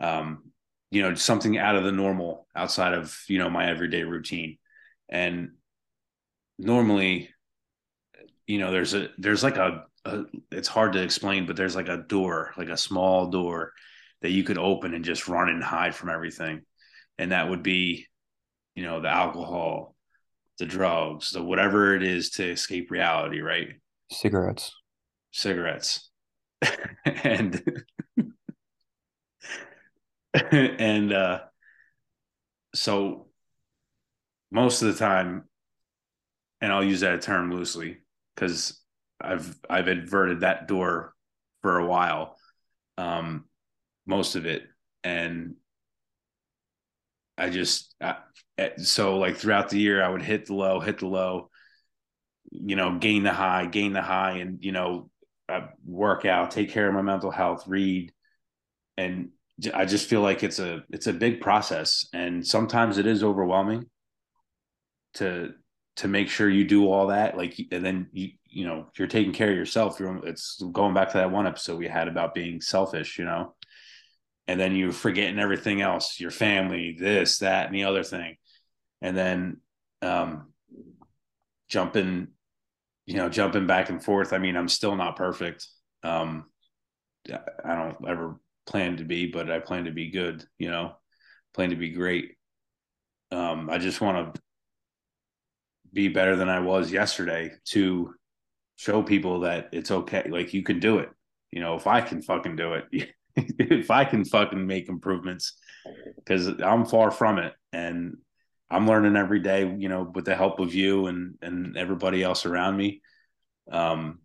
Um, 0.00 0.50
you 0.90 1.02
know, 1.02 1.14
something 1.14 1.58
out 1.58 1.76
of 1.76 1.84
the 1.84 1.92
normal 1.92 2.46
outside 2.54 2.94
of 2.94 3.16
you 3.28 3.38
know 3.38 3.50
my 3.50 3.68
everyday 3.68 4.04
routine, 4.04 4.58
and 5.08 5.50
normally, 6.58 7.30
you 8.46 8.58
know, 8.58 8.70
there's 8.70 8.94
a 8.94 9.08
there's 9.18 9.42
like 9.42 9.56
a 9.56 9.84
a, 10.04 10.24
it's 10.50 10.68
hard 10.68 10.92
to 10.92 11.02
explain, 11.02 11.46
but 11.46 11.56
there's 11.56 11.76
like 11.76 11.88
a 11.88 12.04
door, 12.08 12.52
like 12.56 12.68
a 12.68 12.76
small 12.76 13.28
door 13.28 13.72
that 14.22 14.30
you 14.30 14.44
could 14.44 14.58
open 14.58 14.94
and 14.94 15.04
just 15.04 15.28
run 15.28 15.48
and 15.48 15.62
hide 15.62 15.94
from 15.94 16.10
everything. 16.10 16.62
And 17.18 17.32
that 17.32 17.48
would 17.48 17.62
be, 17.62 18.06
you 18.74 18.84
know, 18.84 19.00
the 19.00 19.08
alcohol, 19.08 19.94
the 20.58 20.66
drugs, 20.66 21.32
the 21.32 21.42
whatever 21.42 21.94
it 21.94 22.02
is 22.02 22.30
to 22.30 22.50
escape 22.50 22.90
reality, 22.90 23.40
right? 23.40 23.68
Cigarettes. 24.10 24.72
Cigarettes. 25.32 26.10
and 27.04 27.62
and 30.50 31.12
uh 31.12 31.40
so 32.74 33.26
most 34.50 34.82
of 34.82 34.88
the 34.88 34.98
time 34.98 35.44
and 36.60 36.72
I'll 36.72 36.84
use 36.84 37.00
that 37.00 37.20
term 37.20 37.52
loosely 37.52 37.98
because 38.34 38.80
I've 39.20 39.56
I've 39.68 39.88
adverted 39.88 40.40
that 40.40 40.68
door 40.68 41.14
for 41.62 41.78
a 41.78 41.86
while, 41.86 42.36
um, 42.98 43.44
most 44.06 44.36
of 44.36 44.46
it, 44.46 44.64
and 45.02 45.54
I 47.36 47.50
just 47.50 47.94
I, 48.00 48.16
so 48.78 49.18
like 49.18 49.36
throughout 49.36 49.70
the 49.70 49.78
year 49.78 50.02
I 50.02 50.08
would 50.08 50.22
hit 50.22 50.46
the 50.46 50.54
low, 50.54 50.80
hit 50.80 50.98
the 50.98 51.06
low, 51.06 51.50
you 52.50 52.76
know, 52.76 52.98
gain 52.98 53.22
the 53.22 53.32
high, 53.32 53.66
gain 53.66 53.92
the 53.92 54.02
high, 54.02 54.38
and 54.38 54.62
you 54.62 54.72
know, 54.72 55.10
I 55.48 55.68
work 55.84 56.24
out, 56.24 56.50
take 56.50 56.70
care 56.70 56.88
of 56.88 56.94
my 56.94 57.02
mental 57.02 57.30
health, 57.30 57.64
read, 57.66 58.12
and 58.96 59.30
I 59.72 59.84
just 59.84 60.08
feel 60.08 60.20
like 60.20 60.42
it's 60.42 60.58
a 60.58 60.84
it's 60.90 61.06
a 61.06 61.12
big 61.12 61.40
process, 61.40 62.08
and 62.12 62.46
sometimes 62.46 62.98
it 62.98 63.06
is 63.06 63.22
overwhelming 63.22 63.86
to 65.14 65.54
to 65.96 66.08
make 66.08 66.28
sure 66.28 66.48
you 66.50 66.64
do 66.64 66.90
all 66.90 67.08
that 67.08 67.36
like 67.36 67.56
and 67.70 67.84
then 67.84 68.08
you 68.12 68.30
you 68.54 68.64
know 68.64 68.86
you're 68.96 69.08
taking 69.08 69.32
care 69.32 69.50
of 69.50 69.56
yourself 69.56 69.98
you're 69.98 70.24
it's 70.26 70.62
going 70.72 70.94
back 70.94 71.10
to 71.10 71.18
that 71.18 71.30
one 71.30 71.46
episode 71.46 71.78
we 71.78 71.88
had 71.88 72.08
about 72.08 72.34
being 72.34 72.60
selfish 72.60 73.18
you 73.18 73.24
know? 73.24 73.54
And 74.46 74.60
then 74.60 74.76
you're 74.76 74.92
forgetting 74.92 75.38
everything 75.38 75.80
else 75.80 76.20
your 76.20 76.30
family 76.30 76.96
this 76.98 77.38
that 77.38 77.66
and 77.66 77.74
the 77.74 77.84
other 77.84 78.04
thing. 78.04 78.36
And 79.00 79.16
then 79.16 79.60
um 80.02 80.52
jumping 81.68 82.28
you 83.06 83.16
know 83.16 83.28
jumping 83.28 83.66
back 83.66 83.88
and 83.90 84.02
forth. 84.02 84.32
I 84.32 84.38
mean 84.38 84.56
i'm 84.56 84.68
still 84.68 84.96
not 84.96 85.16
perfect. 85.16 85.66
Um 86.02 86.46
i 87.30 87.74
don't 87.74 87.96
ever 88.06 88.38
plan 88.66 88.98
to 88.98 89.04
be 89.04 89.26
but 89.26 89.50
i 89.50 89.58
plan 89.58 89.84
to 89.84 89.90
be 89.90 90.10
good 90.10 90.44
you 90.58 90.70
know 90.70 90.94
plan 91.54 91.70
to 91.70 91.76
be 91.76 91.90
great. 91.90 92.36
Um 93.32 93.70
i 93.70 93.78
just 93.78 94.00
want 94.00 94.34
to 94.34 94.40
be 95.92 96.08
better 96.08 96.36
than 96.36 96.48
i 96.48 96.58
was 96.58 96.90
yesterday 96.90 97.52
to 97.64 98.12
show 98.76 99.02
people 99.02 99.40
that 99.40 99.68
it's 99.72 99.90
okay 99.90 100.28
like 100.28 100.54
you 100.54 100.62
can 100.62 100.80
do 100.80 100.98
it. 100.98 101.10
You 101.50 101.60
know 101.60 101.76
if 101.76 101.86
i 101.86 102.00
can 102.00 102.20
fucking 102.20 102.56
do 102.56 102.74
it 102.74 102.84
if 103.36 103.90
i 103.90 104.04
can 104.04 104.24
fucking 104.24 104.66
make 104.66 104.88
improvements 104.88 105.56
because 106.16 106.48
i'm 106.60 106.84
far 106.84 107.10
from 107.10 107.38
it. 107.38 107.52
And 107.72 108.18
i'm 108.70 108.86
learning 108.86 109.16
every 109.16 109.40
day 109.40 109.72
you 109.78 109.88
know 109.88 110.10
with 110.14 110.24
the 110.24 110.34
help 110.34 110.58
of 110.58 110.74
you 110.74 111.06
and 111.06 111.36
and 111.42 111.76
everybody 111.76 112.22
else 112.22 112.46
around 112.46 112.76
me. 112.76 113.02
Um 113.70 114.20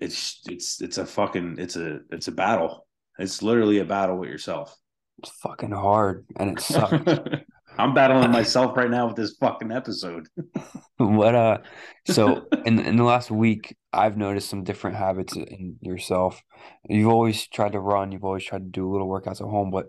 it's 0.00 0.42
it's 0.48 0.80
it's 0.80 0.98
a 0.98 1.06
fucking 1.06 1.56
it's 1.58 1.76
a 1.76 2.00
it's 2.10 2.28
a 2.28 2.32
battle. 2.32 2.86
It's 3.18 3.42
literally 3.42 3.78
a 3.78 3.84
battle 3.84 4.16
with 4.16 4.28
yourself. 4.28 4.76
It's 5.18 5.30
fucking 5.30 5.72
hard 5.72 6.26
and 6.36 6.50
it 6.50 6.60
sucks 6.60 7.04
i'm 7.78 7.94
battling 7.94 8.30
myself 8.32 8.76
right 8.76 8.90
now 8.90 9.06
with 9.06 9.16
this 9.16 9.36
fucking 9.40 9.72
episode 9.72 10.26
what 10.98 11.34
uh 11.34 11.58
so 12.06 12.46
in 12.64 12.78
in 12.80 12.96
the 12.96 13.04
last 13.04 13.30
week 13.30 13.76
i've 13.92 14.16
noticed 14.16 14.48
some 14.48 14.64
different 14.64 14.96
habits 14.96 15.36
in 15.36 15.76
yourself 15.80 16.42
you've 16.88 17.08
always 17.08 17.46
tried 17.48 17.72
to 17.72 17.80
run 17.80 18.12
you've 18.12 18.24
always 18.24 18.44
tried 18.44 18.58
to 18.58 18.70
do 18.70 18.90
little 18.90 19.08
workouts 19.08 19.40
at 19.40 19.48
home 19.48 19.70
but 19.70 19.86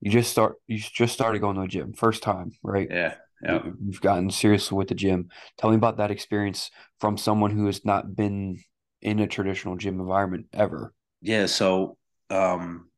you 0.00 0.10
just 0.10 0.30
start 0.30 0.56
you 0.66 0.78
just 0.78 1.12
started 1.12 1.40
going 1.40 1.56
to 1.56 1.62
the 1.62 1.68
gym 1.68 1.92
first 1.92 2.22
time 2.22 2.50
right 2.62 2.88
yeah 2.90 3.14
yeah. 3.42 3.62
You've 3.82 4.00
gotten 4.00 4.30
serious 4.30 4.70
with 4.70 4.88
the 4.88 4.94
gym. 4.94 5.28
Tell 5.56 5.70
me 5.70 5.76
about 5.76 5.96
that 5.96 6.10
experience 6.10 6.70
from 6.98 7.16
someone 7.16 7.50
who 7.50 7.66
has 7.66 7.84
not 7.84 8.14
been 8.14 8.58
in 9.00 9.20
a 9.20 9.26
traditional 9.26 9.76
gym 9.76 9.98
environment 9.98 10.46
ever. 10.52 10.92
Yeah. 11.22 11.46
So, 11.46 11.96
um, 12.28 12.90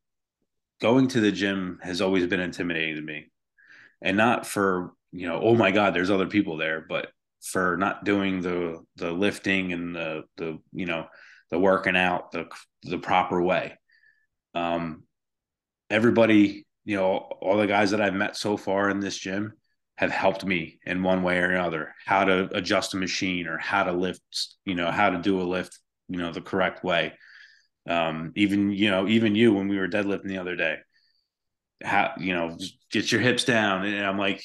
going 0.81 1.09
to 1.09 1.21
the 1.21 1.33
gym 1.33 1.79
has 1.83 2.01
always 2.01 2.27
been 2.27 2.41
intimidating 2.41 2.97
to 2.97 3.03
me. 3.03 3.31
And 4.03 4.17
not 4.17 4.47
for, 4.47 4.93
you 5.13 5.29
know, 5.29 5.41
oh 5.41 5.55
my 5.55 5.71
God, 5.71 5.95
there's 5.95 6.11
other 6.11 6.27
people 6.27 6.57
there, 6.57 6.85
but 6.89 7.09
for 7.41 7.77
not 7.77 8.05
doing 8.05 8.41
the 8.41 8.85
the 8.97 9.11
lifting 9.11 9.73
and 9.73 9.95
the 9.95 10.23
the 10.37 10.59
you 10.73 10.87
know 10.87 11.07
the 11.51 11.59
working 11.59 11.97
out 11.97 12.31
the 12.33 12.47
the 12.83 12.99
proper 12.99 13.41
way. 13.43 13.77
Um, 14.55 15.05
everybody, 15.91 16.67
you 16.85 16.97
know, 16.97 17.17
all 17.17 17.57
the 17.57 17.67
guys 17.67 17.91
that 17.91 18.01
I've 18.01 18.15
met 18.15 18.37
so 18.37 18.57
far 18.57 18.91
in 18.91 19.01
this 19.01 19.17
gym, 19.17 19.55
have 19.97 20.11
helped 20.11 20.45
me 20.45 20.81
in 20.85 21.03
one 21.03 21.23
way 21.23 21.39
or 21.39 21.51
another 21.51 21.95
how 22.05 22.25
to 22.25 22.49
adjust 22.57 22.95
a 22.95 22.97
machine 22.97 23.47
or 23.47 23.59
how 23.59 23.85
to 23.85 23.93
lift 23.93 24.57
you 24.65 24.75
know 24.75 24.91
how 24.91 25.11
to 25.11 25.19
do 25.19 25.41
a 25.41 25.45
lift 25.45 25.79
you 26.09 26.19
know 26.19 26.33
the 26.33 26.41
correct 26.41 26.83
way 26.83 27.13
um 27.89 28.33
even 28.35 28.73
you 28.73 28.91
know 28.91 29.07
even 29.07 29.35
you 29.35 29.53
when 29.53 29.69
we 29.69 29.79
were 29.79 29.89
deadlifting 29.89 30.29
the 30.29 30.39
other 30.39 30.57
day 30.57 30.77
how 31.85 32.13
you 32.19 32.35
know 32.35 32.57
get 32.91 33.11
your 33.11 33.21
hips 33.21 33.45
down 33.45 33.85
and 33.85 34.07
i'm 34.07 34.19
like 34.19 34.43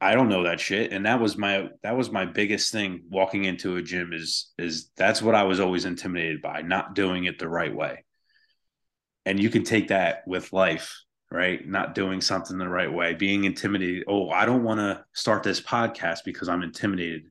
i 0.00 0.14
don't 0.14 0.28
know 0.28 0.44
that 0.44 0.60
shit 0.60 0.92
and 0.92 1.06
that 1.06 1.20
was 1.20 1.36
my 1.36 1.68
that 1.82 1.96
was 1.96 2.10
my 2.10 2.24
biggest 2.24 2.72
thing 2.72 3.02
walking 3.10 3.44
into 3.44 3.76
a 3.76 3.82
gym 3.82 4.12
is 4.12 4.52
is 4.58 4.90
that's 4.96 5.22
what 5.22 5.34
i 5.34 5.42
was 5.42 5.60
always 5.60 5.84
intimidated 5.84 6.42
by 6.42 6.62
not 6.62 6.94
doing 6.94 7.24
it 7.24 7.38
the 7.38 7.48
right 7.48 7.74
way 7.74 8.04
and 9.26 9.40
you 9.40 9.50
can 9.50 9.64
take 9.64 9.88
that 9.88 10.22
with 10.26 10.52
life 10.52 11.04
right? 11.30 11.66
Not 11.66 11.94
doing 11.94 12.20
something 12.20 12.58
the 12.58 12.68
right 12.68 12.92
way, 12.92 13.14
being 13.14 13.44
intimidated. 13.44 14.04
Oh, 14.08 14.30
I 14.30 14.44
don't 14.46 14.64
want 14.64 14.80
to 14.80 15.04
start 15.12 15.42
this 15.42 15.60
podcast 15.60 16.24
because 16.24 16.48
I'm 16.48 16.62
intimidated. 16.62 17.22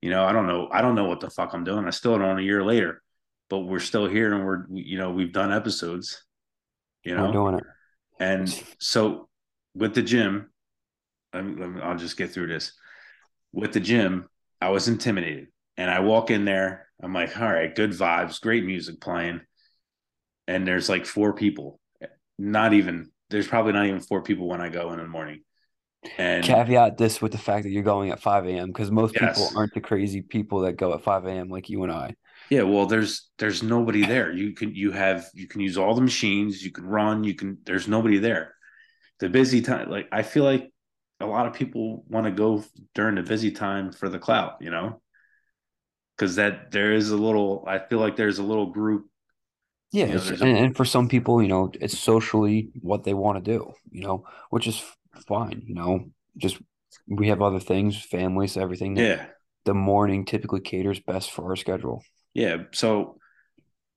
You 0.00 0.10
know, 0.10 0.24
I 0.24 0.32
don't 0.32 0.46
know. 0.46 0.68
I 0.72 0.80
don't 0.80 0.94
know 0.94 1.04
what 1.04 1.20
the 1.20 1.28
fuck 1.28 1.52
I'm 1.52 1.64
doing. 1.64 1.86
I 1.86 1.90
still 1.90 2.18
don't 2.18 2.38
a 2.38 2.42
year 2.42 2.64
later, 2.64 3.02
but 3.50 3.60
we're 3.60 3.80
still 3.80 4.08
here 4.08 4.32
and 4.32 4.44
we're, 4.44 4.64
you 4.70 4.96
know, 4.96 5.10
we've 5.10 5.32
done 5.32 5.52
episodes, 5.52 6.24
you 7.04 7.14
know, 7.14 7.26
we're 7.26 7.32
doing 7.32 7.54
it. 7.56 7.64
And 8.20 8.48
so 8.78 9.28
with 9.74 9.94
the 9.94 10.02
gym, 10.02 10.50
I'll 11.32 11.96
just 11.96 12.16
get 12.16 12.30
through 12.30 12.48
this. 12.48 12.72
With 13.52 13.72
the 13.72 13.80
gym, 13.80 14.28
I 14.60 14.68
was 14.68 14.86
intimidated 14.86 15.48
and 15.76 15.90
I 15.90 16.00
walk 16.00 16.30
in 16.30 16.44
there. 16.44 16.86
I'm 17.02 17.12
like, 17.12 17.36
all 17.36 17.50
right, 17.50 17.74
good 17.74 17.90
vibes, 17.90 18.40
great 18.40 18.64
music 18.64 19.00
playing. 19.00 19.40
And 20.46 20.66
there's 20.66 20.88
like 20.88 21.06
four 21.06 21.32
people 21.32 21.80
not 22.40 22.72
even 22.72 23.10
there's 23.28 23.46
probably 23.46 23.72
not 23.72 23.86
even 23.86 24.00
four 24.00 24.22
people 24.22 24.48
when 24.48 24.60
I 24.60 24.70
go 24.70 24.90
in 24.92 24.98
the 24.98 25.06
morning. 25.06 25.42
And 26.16 26.42
caveat 26.42 26.96
this 26.96 27.20
with 27.20 27.30
the 27.30 27.38
fact 27.38 27.64
that 27.64 27.70
you're 27.70 27.82
going 27.82 28.10
at 28.10 28.20
5 28.20 28.46
a.m. 28.46 28.68
because 28.68 28.90
most 28.90 29.14
yes. 29.14 29.38
people 29.38 29.58
aren't 29.58 29.74
the 29.74 29.82
crazy 29.82 30.22
people 30.22 30.60
that 30.60 30.72
go 30.72 30.94
at 30.94 31.02
5 31.02 31.26
a.m. 31.26 31.48
like 31.50 31.68
you 31.68 31.82
and 31.82 31.92
I. 31.92 32.14
Yeah, 32.50 32.62
well, 32.62 32.86
there's 32.86 33.30
there's 33.38 33.62
nobody 33.62 34.04
there. 34.04 34.32
You 34.32 34.52
can 34.54 34.74
you 34.74 34.90
have 34.90 35.26
you 35.34 35.46
can 35.46 35.60
use 35.60 35.78
all 35.78 35.94
the 35.94 36.00
machines. 36.00 36.62
You 36.62 36.72
can 36.72 36.84
run. 36.84 37.24
You 37.24 37.34
can. 37.34 37.58
There's 37.64 37.88
nobody 37.88 38.18
there. 38.18 38.54
The 39.20 39.28
busy 39.28 39.60
time, 39.60 39.90
like 39.90 40.08
I 40.10 40.22
feel 40.22 40.44
like 40.44 40.72
a 41.20 41.26
lot 41.26 41.46
of 41.46 41.52
people 41.52 42.04
want 42.08 42.26
to 42.26 42.32
go 42.32 42.64
during 42.94 43.14
the 43.14 43.22
busy 43.22 43.52
time 43.52 43.92
for 43.92 44.08
the 44.08 44.18
clout. 44.18 44.56
You 44.60 44.70
know, 44.70 45.00
because 46.16 46.36
that 46.36 46.72
there 46.72 46.92
is 46.92 47.10
a 47.10 47.16
little. 47.16 47.64
I 47.68 47.78
feel 47.78 48.00
like 48.00 48.16
there's 48.16 48.38
a 48.38 48.44
little 48.44 48.66
group 48.66 49.06
yeah, 49.92 50.06
you 50.06 50.14
know, 50.14 50.22
and, 50.22 50.42
a, 50.42 50.46
and 50.46 50.76
for 50.76 50.84
some 50.84 51.08
people, 51.08 51.42
you 51.42 51.48
know, 51.48 51.70
it's 51.80 51.98
socially 51.98 52.70
what 52.80 53.02
they 53.02 53.14
want 53.14 53.44
to 53.44 53.50
do, 53.52 53.72
you 53.90 54.02
know, 54.02 54.24
which 54.50 54.66
is 54.68 54.82
fine, 55.26 55.62
you 55.66 55.74
know. 55.74 56.04
Just 56.36 56.58
we 57.08 57.28
have 57.28 57.42
other 57.42 57.58
things, 57.58 58.00
families, 58.00 58.56
everything. 58.56 58.96
yeah. 58.96 59.26
The 59.64 59.74
morning 59.74 60.24
typically 60.24 60.60
caters 60.60 61.00
best 61.00 61.32
for 61.32 61.50
our 61.50 61.56
schedule. 61.56 62.02
Yeah. 62.34 62.64
So 62.72 63.16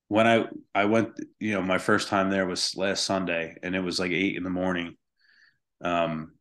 when 0.07 0.27
I 0.27 0.45
I 0.75 0.85
went, 0.85 1.19
you 1.39 1.53
know, 1.53 1.61
my 1.61 1.77
first 1.77 2.07
time 2.07 2.29
there 2.29 2.45
was 2.45 2.75
last 2.75 3.03
Sunday, 3.03 3.55
and 3.63 3.75
it 3.75 3.79
was 3.81 3.99
like 3.99 4.11
eight 4.11 4.35
in 4.35 4.43
the 4.43 4.49
morning. 4.49 4.95
Um, 5.81 6.33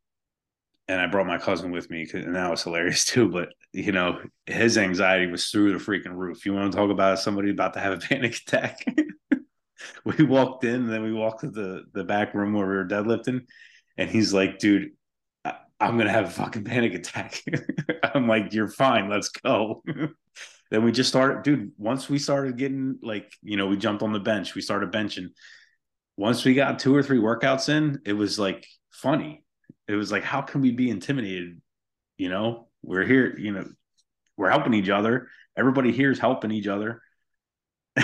and 0.89 1.01
I 1.01 1.07
brought 1.07 1.27
my 1.27 1.39
cousin 1.39 1.71
with 1.71 1.89
me, 1.91 2.07
and 2.13 2.37
that 2.37 2.51
was 2.51 2.63
hilarious 2.63 3.05
too. 3.07 3.31
But 3.31 3.49
you 3.73 3.93
know, 3.93 4.21
his 4.47 4.77
anxiety 4.77 5.27
was 5.27 5.49
through 5.49 5.73
the 5.73 5.85
freaking 5.85 6.15
roof. 6.15 6.45
You 6.45 6.55
want 6.55 6.73
to 6.73 6.77
talk 6.77 6.91
about 6.91 7.19
somebody 7.19 7.51
about 7.51 7.75
to 7.75 7.81
have 7.81 7.95
a 7.95 7.97
panic 8.09 8.37
attack? 8.37 8.85
we 10.05 10.25
walked 10.25 10.65
in, 10.65 10.75
and 10.75 10.93
then 10.93 11.03
we 11.03 11.13
walked 11.13 11.41
to 11.41 11.51
the 11.51 11.85
the 11.93 12.05
back 12.05 12.35
room 12.35 12.53
where 12.53 12.67
we 12.67 12.75
were 12.75 12.85
deadlifting, 12.85 13.47
and 13.97 14.11
he's 14.11 14.35
like, 14.35 14.59
"Dude, 14.59 14.91
I, 15.45 15.55
am 15.81 15.97
gonna 15.97 16.11
have 16.11 16.27
a 16.27 16.31
fucking 16.31 16.65
panic 16.65 16.95
attack." 16.95 17.43
I'm 18.03 18.29
like, 18.29 18.53
"You're 18.53 18.69
fine, 18.69 19.09
let's 19.09 19.31
go." 19.31 19.83
Then 20.73 20.85
we 20.85 20.91
just 20.91 21.11
started, 21.11 21.43
dude. 21.43 21.73
Once 21.77 22.09
we 22.09 22.19
started 22.19 22.57
getting 22.57 22.99
like, 23.03 23.31
you 23.43 23.59
know, 23.59 23.67
we 23.67 23.77
jumped 23.77 24.03
on 24.03 24.15
the 24.15 24.19
bench, 24.19 24.55
we 24.55 24.63
started 24.63 24.91
benching. 24.91 25.27
Once 26.17 26.47
we 26.47 26.55
got 26.55 26.79
two 26.79 26.97
or 26.97 27.03
three 27.03 27.19
workouts 27.19 27.69
in, 27.69 28.01
it 28.07 28.15
was 28.15 28.39
like 28.39 28.67
funny. 28.91 29.45
It 29.87 29.97
was 29.97 30.11
like, 30.11 30.23
how 30.23 30.41
can 30.41 30.63
we 30.63 30.71
be 30.71 30.89
intimidated? 30.89 31.61
You 32.17 32.31
know, 32.31 32.69
we're 32.83 33.05
here. 33.05 33.39
You 33.39 33.53
know, 33.53 33.67
we're 34.39 34.49
helping 34.49 34.73
each 34.73 34.89
other. 34.89 35.29
Everybody 35.59 35.93
here 35.93 36.11
is 36.11 36.19
helping 36.19 36.51
each 36.51 36.69
other. 36.69 37.03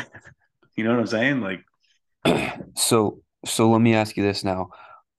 you 0.77 0.85
know 0.85 0.91
what 0.91 1.01
I'm 1.01 1.07
saying? 1.07 1.41
Like, 1.41 1.65
so 2.77 3.23
so 3.47 3.71
let 3.71 3.81
me 3.81 3.95
ask 3.95 4.15
you 4.15 4.23
this 4.23 4.45
now. 4.45 4.69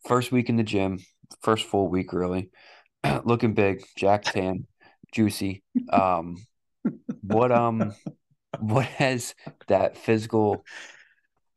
First 0.07 0.31
week 0.31 0.49
in 0.49 0.57
the 0.57 0.63
gym, 0.63 0.99
first 1.41 1.65
full 1.65 1.87
week 1.87 2.13
really. 2.13 2.51
Looking 3.23 3.55
big, 3.55 3.83
Jack 3.97 4.25
tan, 4.25 4.67
juicy. 5.11 5.63
Um 5.91 6.35
what 7.21 7.51
um 7.51 7.93
what 8.59 8.85
has 8.85 9.35
that 9.67 9.97
physical 9.97 10.65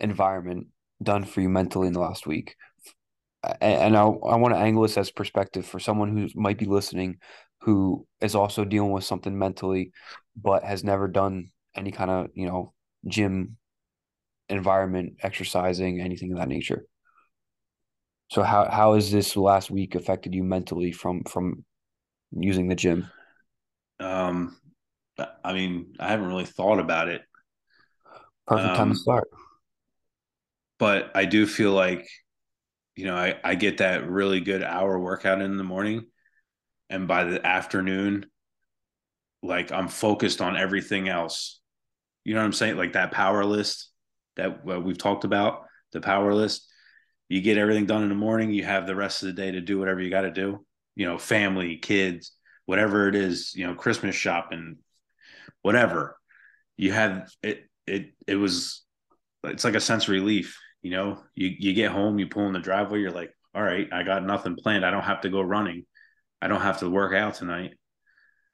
environment 0.01 0.69
done 1.03 1.25
for 1.25 1.41
you 1.41 1.49
mentally 1.49 1.87
in 1.87 1.93
the 1.93 2.01
last 2.01 2.27
week? 2.27 2.57
And 3.61 3.97
I, 3.97 4.03
I 4.03 4.37
want 4.37 4.55
to 4.55 4.61
angle 4.61 4.83
this 4.83 4.97
as 4.97 5.11
perspective 5.11 5.67
for 5.67 5.81
someone 5.81 6.17
who 6.17 6.29
might 6.35 6.59
be 6.59 6.67
listening 6.67 7.19
who 7.63 8.07
is 8.21 8.35
also 8.35 8.65
dealing 8.65 8.91
with 8.91 9.05
something 9.05 9.39
mentally 9.39 9.93
but 10.37 10.65
has 10.65 10.83
never 10.85 11.09
done 11.09 11.51
any 11.77 11.91
kind 11.91 12.11
of 12.11 12.29
you 12.35 12.47
know 12.47 12.73
gym 13.07 13.57
environment, 14.49 15.15
exercising, 15.23 16.01
anything 16.01 16.33
of 16.33 16.39
that 16.39 16.49
nature. 16.49 16.85
So 18.31 18.43
how 18.43 18.69
how 18.71 18.95
has 18.95 19.11
this 19.11 19.37
last 19.37 19.71
week 19.71 19.95
affected 19.95 20.35
you 20.35 20.45
mentally 20.45 20.93
from 20.93 21.25
from 21.25 21.65
using 22.31 22.69
the 22.69 22.75
gym? 22.75 23.09
Um, 24.01 24.57
I 25.19 25.53
mean, 25.53 25.95
I 25.99 26.09
haven't 26.09 26.29
really 26.29 26.47
thought 26.47 26.79
about 26.79 27.09
it. 27.09 27.23
Perfect 28.47 28.71
um, 28.71 28.77
time 28.77 28.89
to 28.89 28.93
um, 28.93 28.97
start. 28.97 29.29
But 30.79 31.13
I 31.15 31.27
do 31.27 31.47
feel 31.47 31.73
like, 31.73 32.09
you 32.97 33.05
know, 33.07 33.17
I 33.17 33.37
I 33.45 33.55
get 33.55 33.79
that 33.79 34.09
really 34.09 34.41
good 34.41 34.63
hour 34.63 34.99
workout 34.99 35.41
in 35.41 35.57
the 35.57 35.65
morning, 35.65 36.07
and 36.91 37.07
by 37.07 37.25
the 37.25 37.47
afternoon, 37.47 38.27
like 39.43 39.71
I'm 39.73 39.89
focused 39.89 40.41
on 40.41 40.57
everything 40.57 41.09
else. 41.09 41.61
You 42.25 42.35
know 42.35 42.41
what 42.41 42.47
I'm 42.47 42.53
saying? 42.53 42.77
Like 42.77 42.95
that 42.95 43.13
power 43.13 43.45
list 43.45 43.91
that 44.37 44.65
we've 44.65 44.99
talked 44.99 45.25
about, 45.25 45.65
the 45.93 46.01
power 46.01 46.35
list. 46.35 46.69
You 47.29 47.41
get 47.41 47.57
everything 47.57 47.87
done 47.87 48.03
in 48.03 48.11
the 48.11 48.15
morning, 48.15 48.53
you 48.53 48.65
have 48.65 48.87
the 48.87 48.95
rest 48.95 49.23
of 49.23 49.27
the 49.27 49.33
day 49.33 49.53
to 49.53 49.61
do 49.63 49.79
whatever 49.79 50.01
you 50.03 50.11
got 50.11 50.23
to 50.23 50.31
do. 50.31 50.67
You 50.97 51.07
know, 51.07 51.17
family, 51.17 51.79
kids, 51.79 52.33
whatever 52.67 53.09
it 53.09 53.15
is, 53.15 53.55
you 53.55 53.67
know, 53.67 53.75
Christmas 53.75 54.15
shopping, 54.15 54.77
whatever. 55.63 56.17
You 56.77 56.93
had 56.93 57.27
it 57.43 57.65
it 57.87 58.13
it 58.27 58.37
was 58.37 58.83
it's 59.45 59.65
like 59.65 59.75
a 59.75 59.81
sense 59.81 60.05
of 60.05 60.11
relief, 60.11 60.59
you 60.83 60.91
know. 60.91 61.23
You 61.35 61.51
you 61.59 61.73
get 61.73 61.93
home, 61.93 62.19
you 62.19 62.27
pull 62.27 62.47
in 62.47 62.53
the 62.53 62.61
driveway, 62.61 63.01
you're 63.01 63.11
like, 63.11 63.33
all 63.55 63.63
right, 63.63 63.89
I 63.93 64.03
got 64.03 64.25
nothing 64.25 64.57
planned. 64.57 64.85
I 64.85 64.91
don't 64.91 65.03
have 65.03 65.23
to 65.23 65.31
go 65.31 65.43
running. 65.43 65.87
I 66.41 66.49
don't 66.49 66.61
have 66.61 66.81
to 66.81 66.91
work 66.91 67.15
out 67.15 67.35
tonight. 67.35 67.73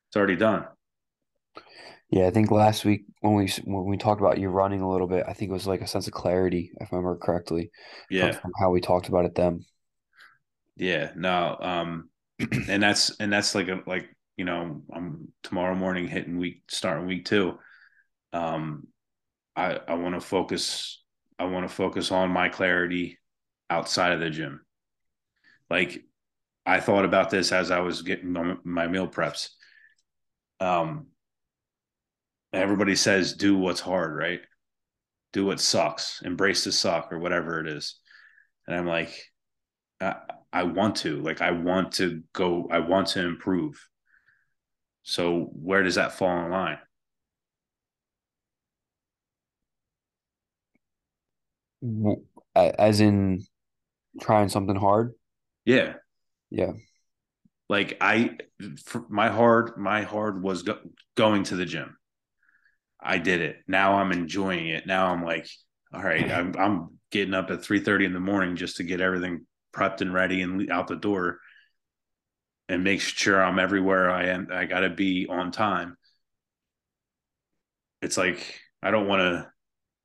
It's 0.09 0.16
already 0.16 0.37
done. 0.37 0.66
Yeah, 2.11 2.26
I 2.26 2.30
think 2.30 2.50
last 2.50 2.85
week 2.85 3.04
when 3.21 3.35
we 3.35 3.50
when 3.64 3.85
we 3.85 3.99
talked 3.99 4.21
about 4.21 4.38
you 4.38 4.49
running 4.49 4.80
a 4.80 4.90
little 4.90 5.07
bit, 5.07 5.25
I 5.28 5.35
think 5.35 5.50
it 5.50 5.54
was 5.54 5.66
like 5.66 5.83
a 5.83 5.87
sense 5.87 6.07
of 6.07 6.14
clarity, 6.14 6.73
if 6.80 6.92
I 6.92 6.97
remember 6.97 7.18
correctly. 7.18 7.71
Yeah. 8.11 8.33
From, 8.33 8.40
from 8.40 8.52
how 8.59 8.71
we 8.71 8.80
talked 8.80 9.09
about 9.09 9.26
it 9.26 9.35
then. 9.35 9.64
Yeah. 10.76 11.11
No. 11.16 11.57
Um, 11.61 12.11
and 12.68 12.83
that's 12.83 13.14
and 13.21 13.33
that's 13.33 13.54
like 13.54 13.68
a 13.68 13.83
like 13.87 14.09
you 14.38 14.45
know 14.47 14.83
I'm 14.95 15.28
tomorrow 15.42 15.75
morning 15.75 16.09
hitting 16.09 16.38
week 16.38 16.62
starting 16.68 17.07
week 17.07 17.26
two. 17.26 17.59
Um, 18.33 18.87
I 19.54 19.80
I 19.87 19.95
want 19.95 20.14
to 20.14 20.21
focus. 20.21 21.02
I 21.38 21.45
want 21.45 21.68
to 21.68 21.75
focus 21.75 22.11
on 22.11 22.30
my 22.30 22.49
clarity 22.49 23.18
outside 23.68 24.12
of 24.12 24.21
the 24.21 24.30
gym. 24.30 24.62
Like 25.68 26.02
I 26.64 26.80
thought 26.80 27.04
about 27.04 27.30
this 27.30 27.52
as 27.52 27.71
I 27.71 27.80
was 27.80 28.02
getting 28.02 28.59
my 28.64 28.88
meal 28.88 29.09
preps. 29.09 29.50
Um, 30.61 31.09
everybody 32.52 32.95
says 32.95 33.35
do 33.35 33.57
what's 33.57 33.80
hard, 33.80 34.14
right? 34.16 34.40
Do 35.33 35.47
what 35.47 35.61
sucks, 35.61 36.23
embrace 36.23 36.64
the 36.64 36.73
suck 36.73 37.12
or 37.12 37.18
whatever 37.18 37.61
it 37.61 37.68
is. 37.68 37.97
And 38.66 38.76
I'm 38.76 38.87
like, 38.87 39.14
I, 40.00 40.16
I 40.52 40.62
want 40.64 40.97
to, 40.97 41.21
like, 41.21 41.40
I 41.40 41.50
want 41.50 41.92
to 41.92 42.23
go, 42.33 42.68
I 42.71 42.80
want 42.80 43.09
to 43.09 43.26
improve. 43.26 43.78
So 45.08 45.48
where 45.54 45.82
does 45.82 45.94
that 45.94 46.12
fall 46.12 46.44
in 46.44 46.50
line? 46.50 46.78
As 52.54 53.00
in 53.00 53.42
trying 54.20 54.50
something 54.50 54.76
hard? 54.76 55.14
Yeah. 55.64 55.94
Yeah. 56.50 56.72
Like 57.70 57.96
I, 58.02 58.36
my 59.08 59.30
hard, 59.30 59.78
my 59.78 60.02
hard 60.02 60.42
was 60.42 60.62
go, 60.62 60.78
going 61.16 61.44
to 61.44 61.56
the 61.56 61.64
gym. 61.64 61.96
I 63.00 63.16
did 63.16 63.40
it. 63.40 63.56
Now 63.66 63.94
I'm 63.94 64.12
enjoying 64.12 64.68
it. 64.68 64.86
Now 64.86 65.06
I'm 65.06 65.24
like, 65.24 65.48
all 65.90 66.02
right, 66.02 66.30
I'm, 66.30 66.54
I'm 66.58 66.98
getting 67.10 67.32
up 67.32 67.50
at 67.50 67.60
3:30 67.60 68.04
in 68.04 68.12
the 68.12 68.20
morning 68.20 68.56
just 68.56 68.76
to 68.76 68.82
get 68.82 69.00
everything 69.00 69.46
prepped 69.74 70.02
and 70.02 70.12
ready 70.12 70.42
and 70.42 70.70
out 70.70 70.88
the 70.88 70.96
door 70.96 71.38
and 72.68 72.84
make 72.84 73.00
sure 73.00 73.42
I'm 73.42 73.58
everywhere 73.58 74.10
I 74.10 74.26
am. 74.26 74.48
I 74.52 74.66
got 74.66 74.80
to 74.80 74.90
be 74.90 75.26
on 75.28 75.50
time. 75.50 75.96
It's 78.02 78.16
like 78.16 78.60
I 78.82 78.90
don't 78.90 79.08
want 79.08 79.20
to. 79.20 79.50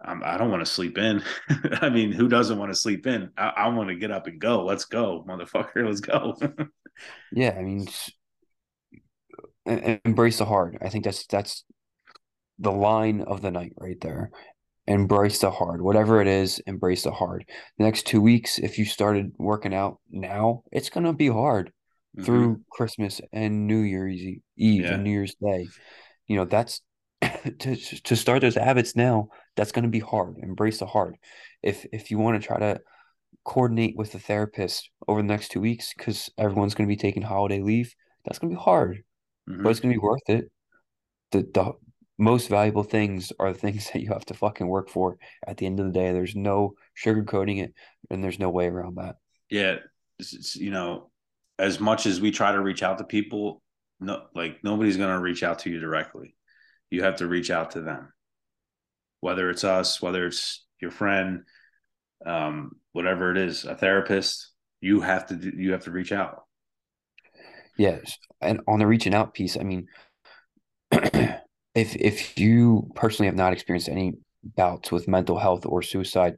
I 0.06 0.38
don't 0.38 0.52
want 0.52 0.66
to 0.66 0.70
sleep 0.70 0.98
in. 0.98 1.24
I 1.82 1.90
mean, 1.90 2.12
who 2.12 2.28
doesn't 2.28 2.58
want 2.58 2.74
to 2.74 2.78
sleep 2.78 3.08
in? 3.08 3.30
I, 3.38 3.54
I 3.56 3.68
want 3.70 3.88
to 3.88 3.96
get 3.96 4.12
up 4.12 4.28
and 4.28 4.38
go. 4.38 4.66
Let's 4.66 4.84
go, 4.84 5.24
motherfucker. 5.26 5.76
Let's 5.86 6.02
go. 6.02 6.38
yeah, 7.32 7.56
I 7.58 7.62
mean, 7.62 7.88
embrace 9.66 10.40
the 10.40 10.46
hard. 10.46 10.78
I 10.82 10.90
think 10.90 11.06
that's 11.06 11.26
that's 11.28 11.64
the 12.60 12.72
line 12.72 13.22
of 13.22 13.42
the 13.42 13.52
night 13.52 13.74
right 13.78 14.00
there. 14.02 14.32
Embrace 14.88 15.40
the 15.40 15.52
hard. 15.52 15.82
Whatever 15.82 16.20
it 16.20 16.28
is, 16.28 16.60
embrace 16.68 17.04
the 17.04 17.12
hard. 17.12 17.46
The 17.78 17.86
next 17.86 18.06
two 18.06 18.20
weeks, 18.20 18.60
if 18.60 18.78
you 18.78 18.84
started 18.84 19.32
working 19.38 19.74
out 19.74 20.02
now, 20.12 20.64
it's 20.74 20.90
gonna 20.90 21.14
be 21.14 21.28
hard 21.28 21.72
mm-hmm. 22.16 22.24
through 22.24 22.62
Christmas 22.70 23.22
and 23.32 23.68
New 23.68 23.80
Year's 23.80 24.20
Eve 24.22 24.42
yeah. 24.58 24.94
and 24.94 25.04
New 25.04 25.12
Year's 25.12 25.36
Day. 25.36 25.68
You 26.28 26.38
know, 26.38 26.46
that's 26.46 26.82
to 27.22 27.76
to 27.76 28.16
start 28.16 28.42
those 28.42 28.56
habits 28.56 28.96
now, 28.96 29.30
that's 29.56 29.72
gonna 29.72 29.88
be 29.88 30.00
hard. 30.00 30.38
Embrace 30.42 30.80
the 30.80 30.86
hard. 30.86 31.16
If 31.62 31.86
if 31.92 32.12
you 32.12 32.18
want 32.18 32.42
to 32.42 32.48
try 32.48 32.60
to 32.60 32.80
coordinate 33.44 33.96
with 33.98 34.12
the 34.12 34.20
therapist 34.20 34.90
over 35.08 35.22
the 35.22 35.28
next 35.28 35.50
two 35.50 35.60
weeks 35.60 35.94
because 35.96 36.30
everyone's 36.38 36.76
going 36.76 36.88
to 36.88 36.92
be 36.92 37.00
taking 37.00 37.24
holiday 37.24 37.62
leave. 37.62 37.94
That's 38.26 38.40
going 38.40 38.52
to 38.52 38.58
be 38.58 38.64
hard, 38.64 39.04
mm-hmm. 39.50 39.64
but 39.64 39.70
it's 39.70 39.80
going 39.80 39.94
to 39.94 40.00
be 40.00 40.04
worth 40.04 40.30
it. 40.30 40.52
The, 41.32 41.40
the 41.54 41.74
most 42.18 42.48
valuable 42.48 42.84
things 42.84 43.32
are 43.40 43.52
the 43.52 43.60
things 43.60 43.90
that 43.94 44.02
you 44.02 44.10
have 44.10 44.26
to 44.26 44.34
fucking 44.34 44.68
work 44.68 44.90
for 44.90 45.18
at 45.46 45.58
the 45.58 45.66
end 45.66 45.80
of 45.80 45.88
the 45.88 45.92
day. 45.92 46.12
There's 46.12 46.36
no 46.36 46.76
sugarcoating 47.04 47.62
it, 47.62 47.74
and 48.10 48.24
there's 48.24 48.40
no 48.40 48.50
way 48.50 48.68
around 48.68 48.96
that. 48.96 49.16
Yeah, 49.50 49.78
it's, 50.20 50.56
you 50.56 50.72
know, 50.72 51.10
as 51.60 51.80
much 51.80 52.06
as 52.06 52.20
we 52.20 52.32
try 52.32 52.52
to 52.52 52.62
reach 52.62 52.84
out 52.84 52.98
to 52.98 53.04
people, 53.04 53.62
no, 54.00 54.24
like 54.36 54.64
nobody's 54.64 54.98
gonna 54.98 55.20
reach 55.20 55.44
out 55.44 55.60
to 55.60 55.70
you 55.70 55.80
directly. 55.80 56.36
You 56.90 57.04
have 57.04 57.18
to 57.18 57.28
reach 57.28 57.52
out 57.52 57.72
to 57.72 57.82
them, 57.82 58.14
whether 59.22 59.50
it's 59.50 59.64
us, 59.64 60.02
whether 60.02 60.26
it's 60.26 60.66
your 60.80 60.92
friend, 60.92 61.44
um, 62.26 62.74
whatever 62.92 63.32
it 63.32 63.38
is, 63.38 63.66
a 63.66 63.76
therapist. 63.76 64.50
You 64.82 65.02
have 65.02 65.28
to 65.28 65.36
do, 65.36 65.52
you 65.56 65.72
have 65.72 65.86
to 65.86 65.92
reach 65.92 66.12
out. 66.12 66.44
Yes, 67.78 68.18
and 68.42 68.62
on 68.68 68.80
the 68.80 68.88
reaching 68.88 69.14
out 69.14 69.34
piece, 69.34 69.58
I 69.58 69.64
mean. 69.64 69.88
if 71.76 71.96
if 71.96 72.38
you 72.38 72.92
personally 72.96 73.28
have 73.28 73.36
not 73.36 73.54
experienced 73.54 73.90
any 73.90 74.14
bouts 74.44 74.92
with 74.92 75.08
mental 75.08 75.40
health 75.40 75.66
or 75.66 75.82
suicide, 75.82 76.38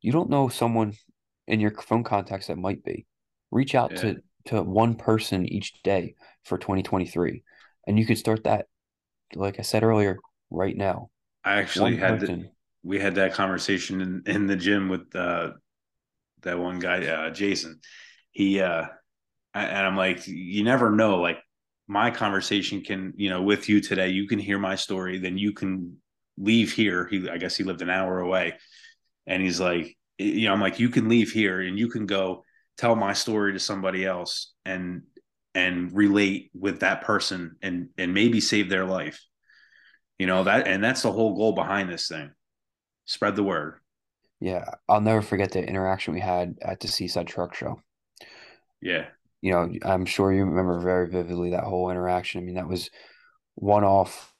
you 0.00 0.12
don't 0.12 0.30
know 0.30 0.48
someone 0.48 0.94
in 1.46 1.60
your 1.60 1.70
phone 1.70 2.04
contacts 2.04 2.48
that 2.48 2.58
might 2.58 2.82
be. 2.84 3.06
Reach 3.50 3.74
out 3.74 3.92
yeah. 3.92 4.00
to 4.00 4.22
to 4.46 4.62
one 4.62 4.94
person 4.94 5.46
each 5.46 5.82
day 5.82 6.14
for 6.44 6.58
2023, 6.58 7.42
and 7.86 7.98
you 7.98 8.06
could 8.06 8.18
start 8.18 8.44
that. 8.44 8.66
Like 9.34 9.58
I 9.58 9.62
said 9.62 9.82
earlier, 9.82 10.18
right 10.50 10.76
now. 10.76 11.10
I 11.44 11.54
actually 11.54 11.92
one 11.92 12.00
had 12.00 12.20
the, 12.20 12.50
we 12.82 13.00
had 13.00 13.14
that 13.16 13.34
conversation 13.34 14.00
in, 14.00 14.22
in 14.26 14.46
the 14.46 14.56
gym 14.56 14.88
with 14.88 15.14
uh, 15.14 15.52
that 16.42 16.58
one 16.58 16.78
guy, 16.78 17.04
uh, 17.06 17.30
Jason. 17.30 17.80
He 18.30 18.60
uh, 18.60 18.84
and 19.54 19.86
I'm 19.86 19.96
like, 19.96 20.26
you 20.26 20.64
never 20.64 20.90
know. 20.90 21.20
Like 21.20 21.38
my 21.86 22.10
conversation 22.10 22.82
can, 22.82 23.12
you 23.16 23.30
know, 23.30 23.42
with 23.42 23.68
you 23.68 23.80
today, 23.80 24.08
you 24.08 24.26
can 24.26 24.38
hear 24.38 24.58
my 24.58 24.74
story, 24.74 25.18
then 25.18 25.36
you 25.36 25.52
can 25.52 25.96
leave 26.38 26.72
here. 26.72 27.06
He, 27.10 27.28
I 27.28 27.38
guess 27.38 27.56
he 27.56 27.64
lived 27.64 27.82
an 27.82 27.90
hour 27.90 28.20
away. 28.20 28.54
And 29.26 29.42
he's 29.42 29.60
like, 29.60 29.96
you 30.18 30.46
know, 30.46 30.52
I'm 30.52 30.60
like, 30.60 30.80
you 30.80 30.88
can 30.88 31.08
leave 31.08 31.30
here 31.30 31.60
and 31.60 31.78
you 31.78 31.88
can 31.88 32.06
go 32.06 32.44
tell 32.82 32.96
my 32.96 33.12
story 33.12 33.52
to 33.52 33.58
somebody 33.58 34.04
else 34.04 34.52
and, 34.64 35.02
and 35.54 35.94
relate 35.96 36.50
with 36.54 36.80
that 36.80 37.02
person 37.02 37.56
and, 37.62 37.88
and 37.96 38.12
maybe 38.12 38.40
save 38.40 38.68
their 38.68 38.84
life. 38.84 39.24
You 40.18 40.26
know, 40.26 40.44
that, 40.44 40.66
and 40.66 40.82
that's 40.82 41.02
the 41.02 41.12
whole 41.12 41.36
goal 41.36 41.52
behind 41.52 41.90
this 41.90 42.08
thing. 42.08 42.30
Spread 43.06 43.36
the 43.36 43.42
word. 43.42 43.80
Yeah. 44.40 44.64
I'll 44.88 45.00
never 45.00 45.22
forget 45.22 45.52
the 45.52 45.66
interaction 45.66 46.14
we 46.14 46.20
had 46.20 46.56
at 46.60 46.80
the 46.80 46.88
Seaside 46.88 47.26
Truck 47.26 47.54
Show. 47.54 47.80
Yeah 48.80 49.06
you 49.42 49.50
know, 49.50 49.70
I'm 49.84 50.06
sure 50.06 50.32
you 50.32 50.44
remember 50.44 50.78
very 50.80 51.08
vividly 51.08 51.50
that 51.50 51.64
whole 51.64 51.90
interaction. 51.90 52.40
I 52.40 52.44
mean, 52.44 52.54
that 52.54 52.68
was 52.68 52.90
one 53.56 53.84
off, 53.84 54.32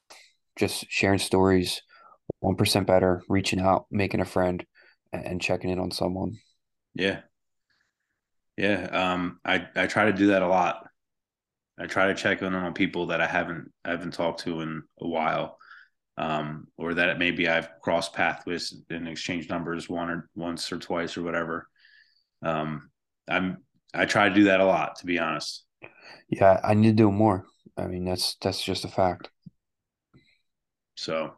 just 0.56 0.86
sharing 0.88 1.18
stories, 1.18 1.82
1% 2.42 2.86
better, 2.86 3.22
reaching 3.28 3.60
out, 3.60 3.86
making 3.90 4.20
a 4.20 4.24
friend, 4.24 4.64
and 5.12 5.42
checking 5.42 5.70
in 5.70 5.80
on 5.80 5.90
someone. 5.90 6.38
Yeah. 6.94 7.20
Yeah. 8.56 8.84
Um, 8.84 9.38
I, 9.44 9.66
I 9.74 9.86
try 9.86 10.06
to 10.06 10.12
do 10.12 10.28
that 10.28 10.42
a 10.42 10.46
lot. 10.46 10.86
I 11.78 11.86
try 11.86 12.08
to 12.08 12.14
check 12.14 12.42
in 12.42 12.54
on 12.54 12.74
people 12.74 13.06
that 13.06 13.20
I 13.20 13.26
haven't, 13.26 13.72
I 13.84 13.90
haven't 13.90 14.12
talked 14.12 14.40
to 14.40 14.60
in 14.60 14.82
a 15.00 15.08
while. 15.08 15.58
Um, 16.18 16.68
or 16.76 16.92
that 16.94 17.18
maybe 17.18 17.48
I've 17.48 17.68
crossed 17.80 18.12
paths 18.12 18.44
with 18.44 18.70
and 18.90 19.08
exchanged 19.08 19.48
numbers 19.48 19.88
one 19.88 20.10
or 20.10 20.28
once 20.34 20.70
or 20.70 20.78
twice 20.78 21.16
or 21.16 21.22
whatever. 21.22 21.66
Um, 22.42 22.90
I'm 23.28 23.64
I 23.94 24.06
try 24.06 24.28
to 24.28 24.34
do 24.34 24.44
that 24.44 24.60
a 24.60 24.64
lot, 24.64 24.96
to 24.96 25.06
be 25.06 25.18
honest. 25.18 25.64
Yeah, 26.28 26.60
I 26.62 26.74
need 26.74 26.96
to 26.96 27.04
do 27.04 27.10
more. 27.10 27.46
I 27.76 27.86
mean, 27.86 28.04
that's 28.04 28.36
that's 28.40 28.62
just 28.62 28.84
a 28.84 28.88
fact. 28.88 29.30
So, 30.96 31.34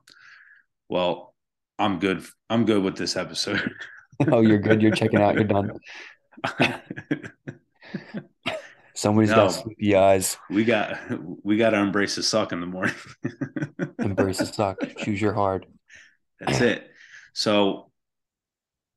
well, 0.89 1.35
I'm 1.79 1.99
good. 1.99 2.25
I'm 2.51 2.65
good 2.65 2.83
with 2.83 2.97
this 2.97 3.17
episode. 3.17 3.73
oh, 4.29 4.41
you're 4.41 4.59
good. 4.59 4.83
You're 4.83 4.95
checking 4.95 5.21
out. 5.21 5.35
You're 5.35 5.45
done. 5.45 5.73
Somebody's 8.95 9.31
no, 9.31 9.37
got 9.37 9.49
sleepy 9.49 9.97
eyes. 9.97 10.37
We 10.49 10.65
got 10.65 10.97
we 11.43 11.57
got 11.57 11.71
to 11.71 11.79
embrace 11.79 12.15
the 12.15 12.23
suck 12.23 12.53
in 12.53 12.61
the 12.61 12.67
morning. 12.67 12.95
embrace 13.99 14.39
the 14.39 14.47
suck. 14.47 14.79
Choose 14.99 15.21
your 15.21 15.35
hard. 15.35 15.67
That's 16.39 16.61
it. 16.61 16.89
So, 17.33 17.91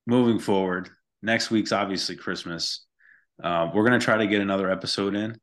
moving 0.06 0.38
forward, 0.40 0.90
next 1.24 1.50
week's 1.50 1.72
obviously 1.72 2.16
Christmas. 2.16 2.86
Uh, 3.44 3.72
we're 3.74 3.86
gonna 3.86 4.00
try 4.00 4.18
to 4.18 4.28
get 4.28 4.42
another 4.42 4.70
episode 4.70 5.16
in. 5.16 5.36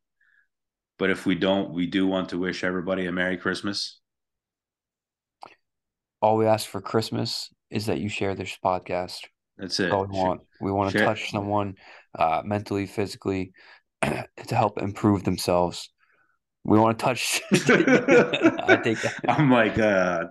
But 0.99 1.11
if 1.11 1.27
we 1.27 1.35
don't, 1.35 1.73
we 1.73 1.87
do 1.87 2.07
want 2.07 2.29
to 2.29 2.39
wish 2.39 2.63
everybody 2.63 3.07
a 3.07 3.13
Merry 3.13 3.37
Christmas. 3.37 4.01
All 6.23 6.37
we 6.37 6.47
ask 6.47 6.69
for 6.69 6.81
Christmas 6.81 7.53
is 7.71 7.87
that 7.87 7.99
you 7.99 8.09
share 8.09 8.35
this 8.35 8.57
podcast. 8.65 9.19
That's 9.59 9.79
it. 9.81 9.91
That's 9.91 10.09
we 10.09 10.19
want. 10.19 10.41
We 10.61 10.73
want 10.73 10.93
to 10.93 10.99
Share- 10.99 11.07
touch 11.07 11.31
someone 11.31 11.77
uh, 12.19 12.43
mentally, 12.45 12.87
physically, 12.87 13.53
to 14.03 14.27
help 14.55 14.81
improve 14.81 15.25
themselves. 15.25 15.91
We 16.65 16.79
want 16.79 16.99
to 16.99 17.05
touch. 17.05 17.41
I 17.53 18.81
think 18.83 19.01
that. 19.03 19.15
I'm 19.29 19.51
like, 19.51 19.79
uh, 19.79 20.25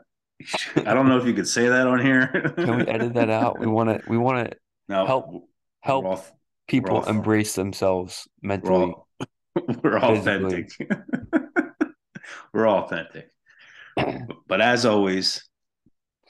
I 0.77 0.93
don't 0.93 1.07
know 1.07 1.17
if 1.17 1.25
you 1.25 1.33
could 1.33 1.47
say 1.47 1.67
that 1.69 1.88
on 1.88 1.99
here. 2.01 2.27
Can 2.57 2.77
we 2.77 2.88
edit 2.88 3.13
that 3.13 3.29
out? 3.29 3.59
We 3.59 3.67
want 3.67 3.89
to. 3.89 4.09
We 4.09 4.17
want 4.17 4.49
to 4.49 4.57
No, 4.89 5.05
help- 5.05 5.47
help 5.81 6.05
all- 6.05 6.25
people 6.67 7.03
embrace 7.05 7.55
themselves 7.55 8.27
We're 8.41 8.47
mentally. 8.49 8.93
all, 8.93 9.07
we're 9.83 9.99
authentic. 9.99 10.69
we're 12.53 12.67
authentic. 12.69 13.29
But 14.47 14.59
as 14.59 14.86
always, 14.88 15.47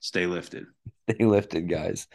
stay 0.02 0.26
lifted. 0.26 0.66
Stay 1.10 1.24
lifted, 1.26 1.70
guys. 1.70 2.08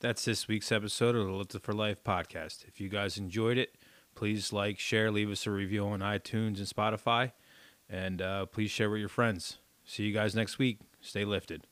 That's 0.00 0.24
this 0.24 0.48
week's 0.48 0.72
episode 0.72 1.14
of 1.14 1.26
the 1.26 1.32
Lifted 1.32 1.62
for 1.62 1.74
Life 1.74 2.02
podcast. 2.02 2.66
If 2.66 2.80
you 2.80 2.88
guys 2.88 3.18
enjoyed 3.18 3.58
it, 3.58 3.76
please 4.14 4.50
like, 4.50 4.78
share, 4.78 5.10
leave 5.10 5.30
us 5.30 5.46
a 5.46 5.50
review 5.50 5.86
on 5.86 6.00
iTunes 6.00 6.56
and 6.56 6.66
Spotify, 6.66 7.32
and 7.88 8.22
uh, 8.22 8.46
please 8.46 8.70
share 8.70 8.88
with 8.88 9.00
your 9.00 9.10
friends. 9.10 9.58
See 9.84 10.04
you 10.04 10.14
guys 10.14 10.34
next 10.34 10.58
week. 10.58 10.78
Stay 11.02 11.26
lifted. 11.26 11.66